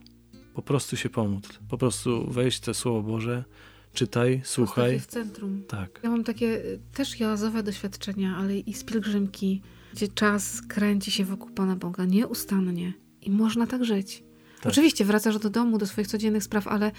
Po 0.54 0.62
prostu 0.62 0.96
się 0.96 1.08
pomóc. 1.08 1.58
Po 1.68 1.78
prostu 1.78 2.30
wejść 2.30 2.58
w 2.58 2.60
te 2.60 2.74
Słowo 2.74 3.02
Boże, 3.02 3.44
czytaj, 3.92 4.40
słuchaj. 4.44 5.00
w 5.00 5.06
centrum. 5.06 5.62
Tak. 5.68 6.00
Ja 6.02 6.10
mam 6.10 6.24
takie 6.24 6.64
e, 6.64 6.78
też 6.94 7.20
jazowe 7.20 7.62
doświadczenia, 7.62 8.36
ale 8.36 8.58
i 8.58 8.74
z 8.74 8.84
pielgrzymki, 8.84 9.62
gdzie 9.92 10.08
czas 10.08 10.62
kręci 10.62 11.10
się 11.10 11.24
wokół 11.24 11.50
Pana 11.50 11.76
Boga 11.76 12.04
nieustannie 12.04 12.92
i 13.20 13.30
można 13.30 13.66
tak 13.66 13.84
żyć. 13.84 14.24
Tak. 14.60 14.72
Oczywiście 14.72 15.04
wracasz 15.04 15.38
do 15.38 15.50
domu, 15.50 15.78
do 15.78 15.86
swoich 15.86 16.06
codziennych 16.06 16.44
spraw, 16.44 16.66
ale 16.66 16.92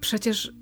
przecież 0.00 0.52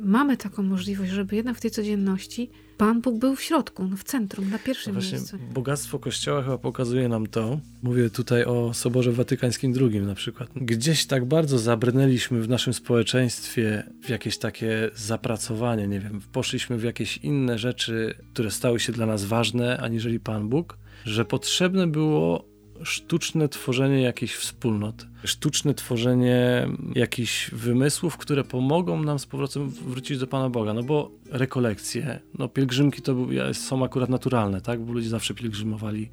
mamy 0.00 0.36
taką 0.36 0.62
możliwość, 0.62 1.12
żeby 1.12 1.36
jednak 1.36 1.56
w 1.56 1.60
tej 1.60 1.70
codzienności 1.70 2.50
Pan 2.78 3.00
Bóg 3.00 3.18
był 3.18 3.36
w 3.36 3.42
środku, 3.42 3.84
no 3.84 3.96
w 3.96 4.04
centrum, 4.04 4.50
na 4.50 4.58
pierwszym 4.58 4.94
no 4.94 5.00
Właśnie 5.00 5.18
miejscu. 5.18 5.38
Bogactwo 5.54 5.98
Kościoła 5.98 6.42
chyba 6.42 6.58
pokazuje 6.58 7.08
nam 7.08 7.26
to. 7.26 7.60
Mówię 7.82 8.10
tutaj 8.10 8.44
o 8.44 8.74
Soborze 8.74 9.12
Watykańskim 9.12 9.74
II 9.80 10.00
na 10.00 10.14
przykład. 10.14 10.48
Gdzieś 10.56 11.06
tak 11.06 11.24
bardzo 11.24 11.58
zabrnęliśmy 11.58 12.42
w 12.42 12.48
naszym 12.48 12.74
społeczeństwie 12.74 13.82
w 14.02 14.08
jakieś 14.08 14.38
takie 14.38 14.90
zapracowanie, 14.94 15.88
nie 15.88 16.00
wiem, 16.00 16.20
poszliśmy 16.32 16.78
w 16.78 16.82
jakieś 16.82 17.16
inne 17.16 17.58
rzeczy, 17.58 18.14
które 18.32 18.50
stały 18.50 18.80
się 18.80 18.92
dla 18.92 19.06
nas 19.06 19.24
ważne, 19.24 19.78
aniżeli 19.78 20.20
Pan 20.20 20.48
Bóg, 20.48 20.78
że 21.04 21.24
potrzebne 21.24 21.86
było 21.86 22.55
sztuczne 22.82 23.48
tworzenie 23.48 24.00
jakichś 24.00 24.34
wspólnot, 24.34 25.06
sztuczne 25.24 25.74
tworzenie 25.74 26.68
jakichś 26.94 27.50
wymysłów, 27.50 28.16
które 28.16 28.44
pomogą 28.44 29.02
nam 29.02 29.18
z 29.18 29.26
powrotem 29.26 29.70
wrócić 29.70 30.18
do 30.18 30.26
Pana 30.26 30.50
Boga. 30.50 30.74
No 30.74 30.82
bo 30.82 31.10
rekolekcje, 31.30 32.20
no 32.38 32.48
pielgrzymki 32.48 33.02
to 33.02 33.16
są 33.52 33.84
akurat 33.84 34.08
naturalne, 34.08 34.60
tak? 34.60 34.80
Bo 34.80 34.92
ludzie 34.92 35.08
zawsze 35.08 35.34
pielgrzymowali 35.34 36.10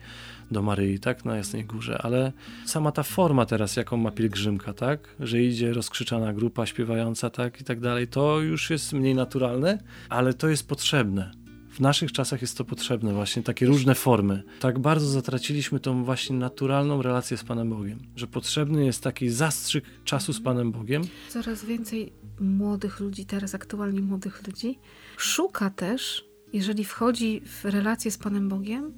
do 0.52 0.62
Maryi, 0.62 1.00
tak? 1.00 1.26
Na 1.26 1.38
Jasnej 1.38 1.66
Górze, 1.66 1.98
ale 2.02 2.32
sama 2.66 2.92
ta 2.92 3.04
forma 3.04 3.46
teraz, 3.46 3.76
jaką 3.76 3.98
ma 3.98 4.12
pielgrzymka, 4.12 4.74
tak? 4.74 5.16
Że 5.20 5.42
idzie 5.42 5.74
rozkrzyczana 5.74 6.34
grupa 6.34 6.66
śpiewająca, 6.66 7.30
tak? 7.30 7.62
I 7.62 7.64
tak 7.64 7.80
dalej, 7.80 8.08
to 8.08 8.40
już 8.40 8.70
jest 8.70 8.94
mniej 8.94 9.16
naturalne, 9.16 9.84
ale 10.10 10.34
to 10.34 10.48
jest 10.48 10.68
potrzebne 10.68 11.43
w 11.74 11.80
naszych 11.80 12.12
czasach 12.12 12.42
jest 12.42 12.58
to 12.58 12.66
potrzebne, 12.66 13.14
właśnie 13.14 13.44
takie 13.44 13.66
różne 13.66 13.96
formy. 13.96 14.44
Tak 14.60 14.80
bardzo 14.80 15.08
zatraciliśmy 15.08 15.80
tą 15.80 16.04
właśnie 16.04 16.36
naturalną 16.36 17.02
relację 17.02 17.38
z 17.38 17.44
Panem 17.44 17.70
Bogiem, 17.70 18.00
że 18.16 18.28
potrzebny 18.28 18.86
jest 18.86 19.04
taki 19.04 19.30
zastrzyk 19.30 19.86
czasu 20.04 20.34
z 20.34 20.42
Panem 20.42 20.72
Bogiem. 20.72 21.04
Coraz 21.30 21.66
więcej 21.66 22.14
młodych 22.40 23.00
ludzi, 23.00 23.26
teraz 23.26 23.56
aktualnie 23.56 24.02
młodych 24.02 24.48
ludzi, 24.48 24.80
szuka 25.18 25.70
też, 25.70 26.26
jeżeli 26.54 26.86
wchodzi 26.86 27.42
w 27.46 27.66
relację 27.66 28.12
z 28.12 28.18
Panem 28.18 28.50
Bogiem, 28.50 28.94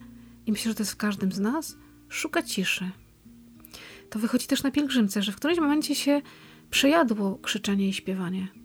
i 0.45 0.51
myślę, 0.51 0.71
że 0.71 0.75
to 0.75 0.83
jest 0.83 0.93
w 0.93 0.97
każdym 0.97 1.31
z 1.31 1.39
nas, 1.39 1.77
szuka 2.09 2.43
ciszy. 2.43 2.89
To 4.09 4.19
wychodzi 4.19 4.47
też 4.47 4.63
na 4.63 4.71
pielgrzymce, 4.71 5.21
że 5.21 5.31
w 5.31 5.35
którymś 5.35 5.59
momencie 5.59 5.95
się 5.95 6.21
przejadło 6.69 7.37
krzyczenie 7.37 7.89
i 7.89 7.93
śpiewanie 7.93 8.64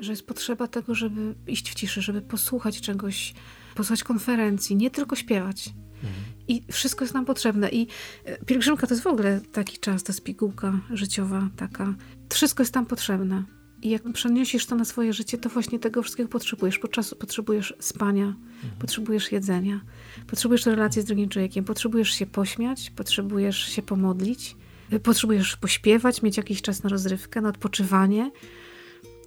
że 0.00 0.12
jest 0.12 0.26
potrzeba 0.26 0.66
tego, 0.66 0.94
żeby 0.94 1.34
iść 1.46 1.70
w 1.70 1.74
ciszy, 1.74 2.02
żeby 2.02 2.22
posłuchać 2.22 2.80
czegoś, 2.80 3.34
posłuchać 3.74 4.04
konferencji, 4.04 4.76
nie 4.76 4.90
tylko 4.90 5.16
śpiewać. 5.16 5.72
Mhm. 5.94 6.12
I 6.48 6.62
wszystko 6.72 7.04
jest 7.04 7.14
nam 7.14 7.24
potrzebne. 7.24 7.70
I 7.70 7.86
e, 8.24 8.44
pielgrzymka 8.44 8.86
to 8.86 8.94
jest 8.94 9.04
w 9.04 9.06
ogóle 9.06 9.40
taki 9.52 9.78
czas, 9.78 10.02
to 10.02 10.12
jest 10.12 10.24
pigułka 10.24 10.80
życiowa 10.90 11.48
taka. 11.56 11.94
Wszystko 12.32 12.62
jest 12.62 12.74
tam 12.74 12.86
potrzebne. 12.86 13.44
I 13.82 13.90
jak 13.90 14.12
przeniesiesz 14.12 14.66
to 14.66 14.76
na 14.76 14.84
swoje 14.84 15.12
życie, 15.12 15.38
to 15.38 15.48
właśnie 15.48 15.78
tego 15.78 16.02
wszystkiego 16.02 16.28
potrzebujesz. 16.28 16.78
Po 16.78 16.88
czasu 16.88 17.16
potrzebujesz 17.16 17.74
spania, 17.80 18.24
mhm. 18.24 18.72
potrzebujesz 18.78 19.32
jedzenia, 19.32 19.80
potrzebujesz 20.26 20.66
relacji 20.66 21.02
z 21.02 21.04
drugim 21.04 21.28
człowiekiem, 21.28 21.64
potrzebujesz 21.64 22.10
się 22.10 22.26
pośmiać, 22.26 22.90
potrzebujesz 22.90 23.58
się 23.58 23.82
pomodlić, 23.82 24.56
potrzebujesz 25.02 25.56
pośpiewać, 25.56 26.22
mieć 26.22 26.36
jakiś 26.36 26.62
czas 26.62 26.82
na 26.82 26.90
rozrywkę, 26.90 27.40
na 27.40 27.48
odpoczywanie, 27.48 28.30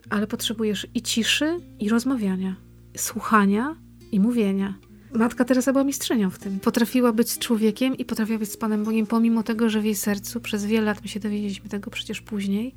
ale 0.09 0.27
potrzebujesz 0.27 0.87
i 0.93 1.01
ciszy, 1.01 1.59
i 1.79 1.89
rozmawiania, 1.89 2.55
słuchania 2.97 3.75
i 4.11 4.19
mówienia. 4.19 4.73
Matka 5.13 5.45
Teresa 5.45 5.71
była 5.71 5.83
mistrzynią 5.83 6.29
w 6.29 6.39
tym. 6.39 6.59
Potrafiła 6.59 7.13
być 7.13 7.37
człowiekiem 7.37 7.97
i 7.97 8.05
potrafiła 8.05 8.39
być 8.39 8.51
z 8.51 8.57
Panem 8.57 8.83
Bogiem, 8.83 9.07
pomimo 9.07 9.43
tego, 9.43 9.69
że 9.69 9.81
w 9.81 9.85
jej 9.85 9.95
sercu 9.95 10.41
przez 10.41 10.65
wiele 10.65 10.85
lat, 10.85 11.01
my 11.01 11.07
się 11.07 11.19
dowiedzieliśmy 11.19 11.69
tego 11.69 11.91
przecież 11.91 12.21
później, 12.21 12.75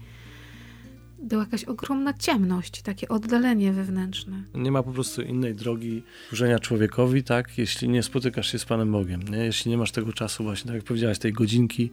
była 1.22 1.42
jakaś 1.42 1.64
ogromna 1.64 2.14
ciemność, 2.14 2.82
takie 2.82 3.08
oddalenie 3.08 3.72
wewnętrzne. 3.72 4.42
Nie 4.54 4.72
ma 4.72 4.82
po 4.82 4.92
prostu 4.92 5.22
innej 5.22 5.54
drogi 5.54 6.02
służenia 6.28 6.58
człowiekowi, 6.58 7.24
tak, 7.24 7.58
jeśli 7.58 7.88
nie 7.88 8.02
spotykasz 8.02 8.52
się 8.52 8.58
z 8.58 8.64
Panem 8.64 8.92
Bogiem, 8.92 9.22
nie? 9.22 9.38
jeśli 9.38 9.70
nie 9.70 9.78
masz 9.78 9.92
tego 9.92 10.12
czasu 10.12 10.44
właśnie, 10.44 10.68
tak 10.68 10.74
jak 10.74 10.84
powiedziałaś, 10.84 11.18
tej 11.18 11.32
godzinki. 11.32 11.90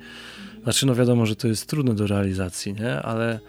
Znaczy, 0.63 0.85
no 0.85 0.95
wiadomo, 0.95 1.25
że 1.25 1.35
to 1.35 1.47
jest 1.47 1.69
trudne 1.69 1.95
do 1.95 2.07
realizacji, 2.07 2.73
nie? 2.73 3.01
ale 3.01 3.39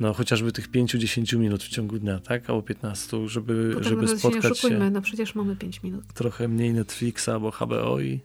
no 0.00 0.14
chociażby 0.14 0.52
tych 0.52 0.70
5-10 0.70 1.38
minut 1.38 1.62
w 1.62 1.68
ciągu 1.68 1.98
dnia, 1.98 2.18
tak? 2.18 2.50
Albo 2.50 2.62
15, 2.62 3.28
żeby, 3.28 3.70
Potem 3.74 3.88
żeby 3.88 4.08
spotkać 4.08 4.42
się. 4.42 4.48
Nie 4.48 4.52
oszukujmy, 4.52 4.90
no 4.90 5.02
przecież 5.02 5.34
mamy 5.34 5.56
5 5.56 5.82
minut. 5.82 6.04
Trochę 6.14 6.48
mniej 6.48 6.72
Netflixa 6.72 7.28
albo 7.28 7.50
HBO 7.50 8.00
i... 8.00 8.20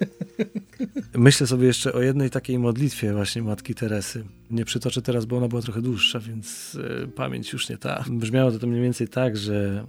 Myślę 1.14 1.46
sobie 1.46 1.66
jeszcze 1.66 1.92
o 1.92 2.02
jednej 2.02 2.30
takiej 2.30 2.58
modlitwie 2.58 3.12
właśnie 3.12 3.42
Matki 3.42 3.74
Teresy. 3.74 4.24
Nie 4.50 4.64
przytoczę 4.64 5.02
teraz, 5.02 5.24
bo 5.24 5.36
ona 5.36 5.48
była 5.48 5.62
trochę 5.62 5.82
dłuższa, 5.82 6.20
więc 6.20 6.74
y, 6.74 7.08
pamięć 7.08 7.52
już 7.52 7.68
nie 7.68 7.78
ta. 7.78 8.04
Brzmiało 8.10 8.52
to 8.52 8.66
mniej 8.66 8.82
więcej 8.82 9.08
tak, 9.08 9.36
że 9.36 9.86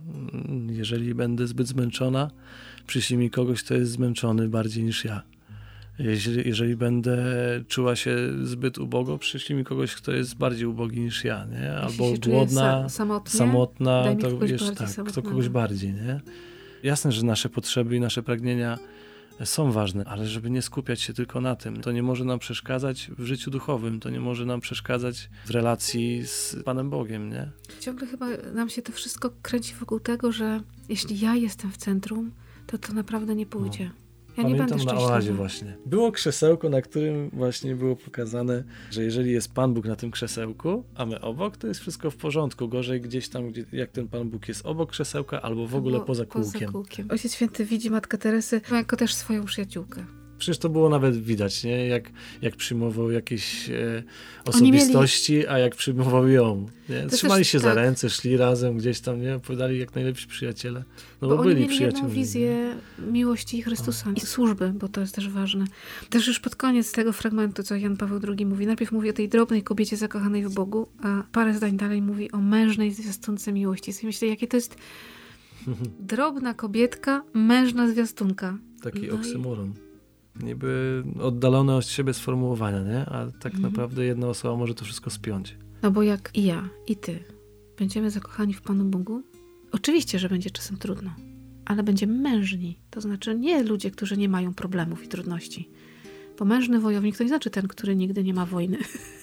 y, 0.70 0.74
jeżeli 0.74 1.16
będę 1.16 1.48
zbyt 1.48 1.68
zmęczona, 1.68 2.32
przyślij 2.88 3.20
mi 3.20 3.30
kogoś, 3.30 3.64
kto 3.64 3.74
jest 3.74 3.92
zmęczony 3.92 4.50
bardziej 4.50 4.84
niż 4.84 5.06
ja. 5.06 5.22
Jeżeli, 6.04 6.50
jeżeli 6.50 6.76
będę 6.76 7.18
czuła 7.68 7.96
się 7.96 8.16
zbyt 8.44 8.78
ubogo, 8.78 9.18
przyszli 9.18 9.56
mi 9.56 9.64
kogoś, 9.64 9.96
kto 9.96 10.12
jest 10.12 10.36
bardziej 10.36 10.66
ubogi 10.66 11.00
niż 11.00 11.24
ja, 11.24 11.46
nie? 11.46 11.74
Albo 11.74 12.14
głodna, 12.30 12.90
samotna, 13.26 14.04
to 14.22 14.38
wiesz, 14.38 14.72
tak, 14.76 15.06
kto 15.08 15.22
kogoś 15.22 15.50
bardziej, 15.50 15.94
nie? 15.94 16.22
Jasne, 16.84 17.12
że 17.12 17.24
nasze 17.24 17.50
potrzeby 17.50 17.96
i 17.96 18.00
nasze 18.00 18.24
pragnienia 18.24 18.80
są 19.44 19.72
ważne, 19.72 20.06
ale 20.06 20.28
żeby 20.28 20.50
nie 20.50 20.62
skupiać 20.62 21.02
się 21.02 21.14
tylko 21.14 21.42
na 21.42 21.56
tym. 21.56 21.82
To 21.82 21.92
nie 21.92 22.04
może 22.04 22.26
nam 22.26 22.40
przeszkadzać 22.40 23.12
w 23.18 23.26
życiu 23.26 23.52
duchowym, 23.52 24.00
to 24.00 24.10
nie 24.10 24.20
może 24.20 24.46
nam 24.46 24.62
przeszkadzać 24.62 25.30
w 25.46 25.50
relacji 25.50 26.28
z 26.28 26.56
Panem 26.66 26.90
Bogiem, 26.90 27.30
nie? 27.30 27.52
Ciągle 27.80 28.08
chyba 28.08 28.28
nam 28.54 28.70
się 28.70 28.82
to 28.82 28.92
wszystko 28.92 29.32
kręci 29.42 29.76
wokół 29.76 30.00
tego, 30.00 30.32
że 30.32 30.62
jeśli 30.90 31.20
ja 31.20 31.36
jestem 31.36 31.72
w 31.72 31.78
centrum, 31.78 32.32
to 32.68 32.78
to 32.78 32.94
naprawdę 32.94 33.36
nie 33.36 33.46
pójdzie. 33.46 33.86
No. 33.86 34.01
Ja 34.42 34.58
Pamiętam 34.58 34.86
na 34.86 35.02
oazie 35.02 35.34
właśnie. 35.34 35.78
Było 35.86 36.12
krzesełko, 36.12 36.70
na 36.70 36.82
którym 36.82 37.30
właśnie 37.34 37.76
było 37.76 37.96
pokazane, 37.96 38.64
że 38.92 39.04
jeżeli 39.04 39.32
jest 39.32 39.54
Pan 39.54 39.74
Bóg 39.74 39.86
na 39.86 39.96
tym 39.96 40.12
krzesełku, 40.12 40.84
a 40.96 41.06
my 41.06 41.22
obok, 41.22 41.58
to 41.58 41.68
jest 41.68 41.80
wszystko 41.80 42.12
w 42.12 42.16
porządku. 42.16 42.68
Gorzej 42.68 43.02
gdzieś 43.02 43.30
tam, 43.30 43.52
gdzie, 43.52 43.66
jak 43.72 43.92
ten 43.92 44.08
Pan 44.08 44.30
Bóg 44.30 44.48
jest 44.48 44.66
obok 44.66 44.92
krzesełka, 44.92 45.42
albo 45.42 45.68
w 45.68 45.76
ogóle 45.76 45.96
albo 45.96 46.06
poza 46.06 46.26
kółkiem. 46.26 46.52
Poza 46.52 46.72
kółkiem. 46.72 47.08
Ojciec 47.12 47.34
Święty 47.34 47.66
widzi 47.66 47.90
Matkę 47.90 48.18
Teresy 48.18 48.62
jako 48.72 48.98
też 48.98 49.14
swoją 49.14 49.46
przyjaciółkę. 49.46 50.06
Przecież 50.42 50.58
to 50.58 50.70
było 50.70 50.90
nawet 50.90 51.24
widać, 51.24 51.64
nie? 51.64 51.88
Jak, 51.88 52.12
jak 52.42 52.56
przyjmował 52.56 53.12
jakieś 53.12 53.70
e, 53.70 54.04
osobistości, 54.46 55.34
mieli... 55.34 55.48
a 55.48 55.60
jak 55.60 55.76
przyjmował 55.76 56.28
ją. 56.28 56.66
Nie? 56.90 57.08
Trzymali 57.08 57.42
też, 57.42 57.48
się 57.48 57.60
tak. 57.60 57.64
za 57.64 57.74
ręce, 57.74 58.10
szli 58.10 58.38
razem 58.38 58.78
gdzieś 58.78 59.00
tam, 59.00 59.22
nie? 59.22 59.36
Opowiadali 59.36 59.80
jak 59.80 59.96
najlepsi 59.96 60.28
przyjaciele. 60.28 60.84
No 61.22 61.28
bo, 61.28 61.38
bo 61.38 61.44
byli 61.44 61.62
mieli 61.62 61.80
jedną 61.84 62.10
wizję 62.10 62.76
miłości 63.12 63.62
Chrystusa 63.62 64.10
o. 64.10 64.14
i 64.14 64.20
służby, 64.20 64.74
bo 64.76 64.88
to 64.88 65.02
jest 65.02 65.16
też 65.16 65.30
ważne. 65.30 65.66
Też 66.10 66.28
już 66.28 66.40
pod 66.40 66.56
koniec 66.56 66.92
tego 66.92 67.14
fragmentu, 67.14 67.64
co 67.64 67.76
Jan 67.76 67.98
Paweł 67.98 68.20
II 68.38 68.46
mówi, 68.46 68.68
najpierw 68.68 68.92
mówi 68.92 69.10
o 69.10 69.14
tej 69.14 69.30
drobnej 69.30 69.64
kobiecie 69.64 69.98
zakochanej 69.98 70.46
w 70.46 70.54
Bogu, 70.54 70.88
a 71.04 71.24
parę 71.32 71.54
zdań 71.54 71.78
dalej 71.78 72.02
mówi 72.02 72.32
o 72.32 72.38
mężnej 72.38 72.92
zwiastunce 72.92 73.54
miłości. 73.54 73.92
I 74.04 74.06
myślę, 74.06 74.28
jakie 74.28 74.48
to 74.48 74.58
jest 74.58 74.76
drobna 76.14 76.54
kobietka, 76.54 77.24
mężna 77.34 77.88
zwiastunka. 77.88 78.58
Taki 78.82 79.08
no 79.08 79.16
oksymoron. 79.16 79.74
I 79.88 79.91
niby 80.40 81.04
oddalone 81.22 81.76
od 81.76 81.88
siebie 81.88 82.14
sformułowania, 82.14 82.84
nie? 82.84 83.00
A 83.00 83.32
tak 83.40 83.54
mhm. 83.54 83.62
naprawdę 83.62 84.06
jedna 84.06 84.28
osoba 84.28 84.56
może 84.56 84.76
to 84.76 84.86
wszystko 84.86 85.10
spiąć. 85.10 85.58
No 85.84 85.92
bo 85.92 86.04
jak 86.04 86.32
i 86.34 86.44
ja, 86.44 86.70
i 86.88 86.96
ty 86.96 87.24
będziemy 87.78 88.12
zakochani 88.12 88.54
w 88.54 88.62
Panu 88.62 88.86
Bogu, 88.86 89.24
oczywiście, 89.72 90.20
że 90.20 90.30
będzie 90.30 90.50
czasem 90.50 90.78
trudno, 90.78 91.12
ale 91.66 91.84
będziemy 91.84 92.14
mężni. 92.14 92.80
To 92.90 93.02
znaczy 93.02 93.36
nie 93.36 93.64
ludzie, 93.64 93.92
którzy 93.92 94.18
nie 94.18 94.30
mają 94.30 94.54
problemów 94.54 95.04
i 95.04 95.08
trudności. 95.08 95.70
Bo 96.40 96.46
mężny 96.46 96.80
wojownik 96.80 97.18
to 97.18 97.24
nie 97.24 97.30
znaczy 97.30 97.50
ten, 97.50 97.68
który 97.68 97.96
nigdy 97.96 98.24
nie 98.24 98.34
ma 98.34 98.46
wojny. 98.46 98.78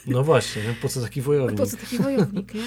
No 0.07 0.25
właśnie, 0.25 0.63
no 0.69 0.75
po 0.83 0.89
co 0.89 1.01
taki 1.01 1.21
wojownik? 1.21 1.59
Po 1.59 1.67
co 1.67 1.77
taki 1.77 1.99
wojownik, 1.99 2.55
nie? 2.55 2.63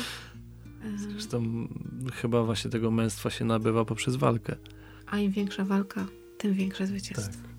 Zresztą 1.12 1.68
chyba 2.14 2.44
właśnie 2.44 2.72
tego 2.72 2.92
męstwa 2.92 3.30
się 3.30 3.46
nabywa 3.46 3.86
poprzez 3.86 4.16
walkę. 4.16 4.56
A 5.08 5.20
im 5.20 5.32
większa 5.32 5.66
walka, 5.66 6.08
tym 6.38 6.54
większe 6.54 6.88
zwycięstwo. 6.88 7.42
Tak. 7.42 7.51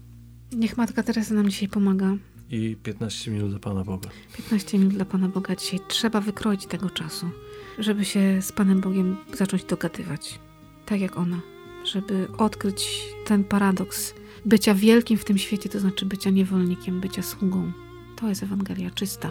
Niech 0.57 0.77
Matka 0.77 1.03
Teresa 1.03 1.35
nam 1.35 1.51
dzisiaj 1.51 1.69
pomaga. 1.69 2.17
I 2.51 2.77
15 2.83 3.31
minut 3.31 3.51
dla 3.51 3.59
Pana 3.59 3.85
Boga. 3.85 4.11
15 4.37 4.79
minut 4.79 4.95
dla 4.95 5.05
Pana 5.05 5.29
Boga 5.29 5.57
dzisiaj. 5.57 5.81
Trzeba 5.89 6.21
wykroić 6.21 6.67
tego 6.67 6.91
czasu, 6.91 7.31
żeby 7.79 8.05
się 8.05 8.43
z 8.43 8.53
Panem 8.53 8.81
Bogiem 8.81 9.17
zacząć 9.35 9.65
dogadywać. 9.65 10.39
Tak 10.87 11.01
jak 11.01 11.17
ona. 11.19 11.41
Żeby 11.85 12.29
odkryć 12.39 13.03
ten 13.27 13.45
paradoks 13.45 14.15
bycia 14.45 14.75
wielkim 14.75 15.19
w 15.19 15.25
tym 15.25 15.39
świecie, 15.39 15.69
to 15.69 15.81
znaczy 15.81 16.07
bycia 16.07 16.31
niewolnikiem, 16.31 17.01
bycia 17.01 17.23
sługą. 17.23 17.73
To 18.17 18.29
jest 18.29 18.43
Ewangelia 18.43 18.91
czysta. 18.91 19.31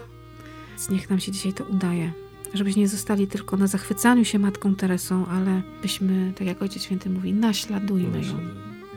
Więc 0.69 0.89
niech 0.89 1.10
nam 1.10 1.19
się 1.19 1.31
dzisiaj 1.31 1.53
to 1.53 1.63
udaje. 1.63 2.12
Żebyśmy 2.53 2.81
nie 2.81 2.88
zostali 2.88 3.27
tylko 3.27 3.57
na 3.57 3.67
zachwycaniu 3.67 4.25
się 4.25 4.39
Matką 4.39 4.75
Teresą, 4.75 5.25
ale 5.25 5.62
byśmy, 5.81 6.34
tak 6.36 6.47
jak 6.47 6.62
Ojciec 6.62 6.84
Święty 6.84 7.10
mówi, 7.10 7.34
naśladujmy 7.34 8.21
ją. 8.25 8.39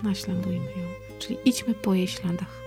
Naśladujmy 0.02 0.64
ją. 0.64 0.93
Czyli 1.26 1.38
idźmy 1.44 1.74
po 1.74 1.94
jej 1.94 2.08
śladach. 2.08 2.60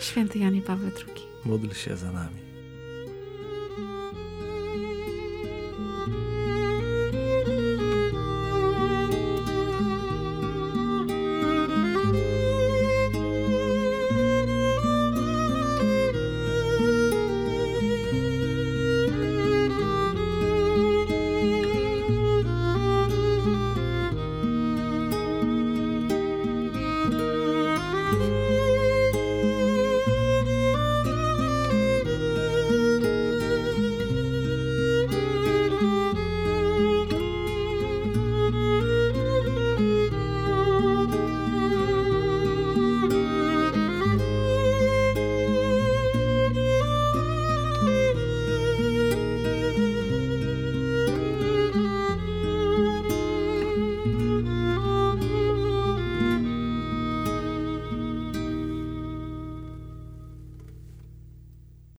Święty 0.00 0.38
Janie 0.38 0.62
Paweł 0.62 0.90
II. 0.96 1.26
Módl 1.44 1.72
się 1.72 1.96
za 1.96 2.12
nami. 2.12 2.49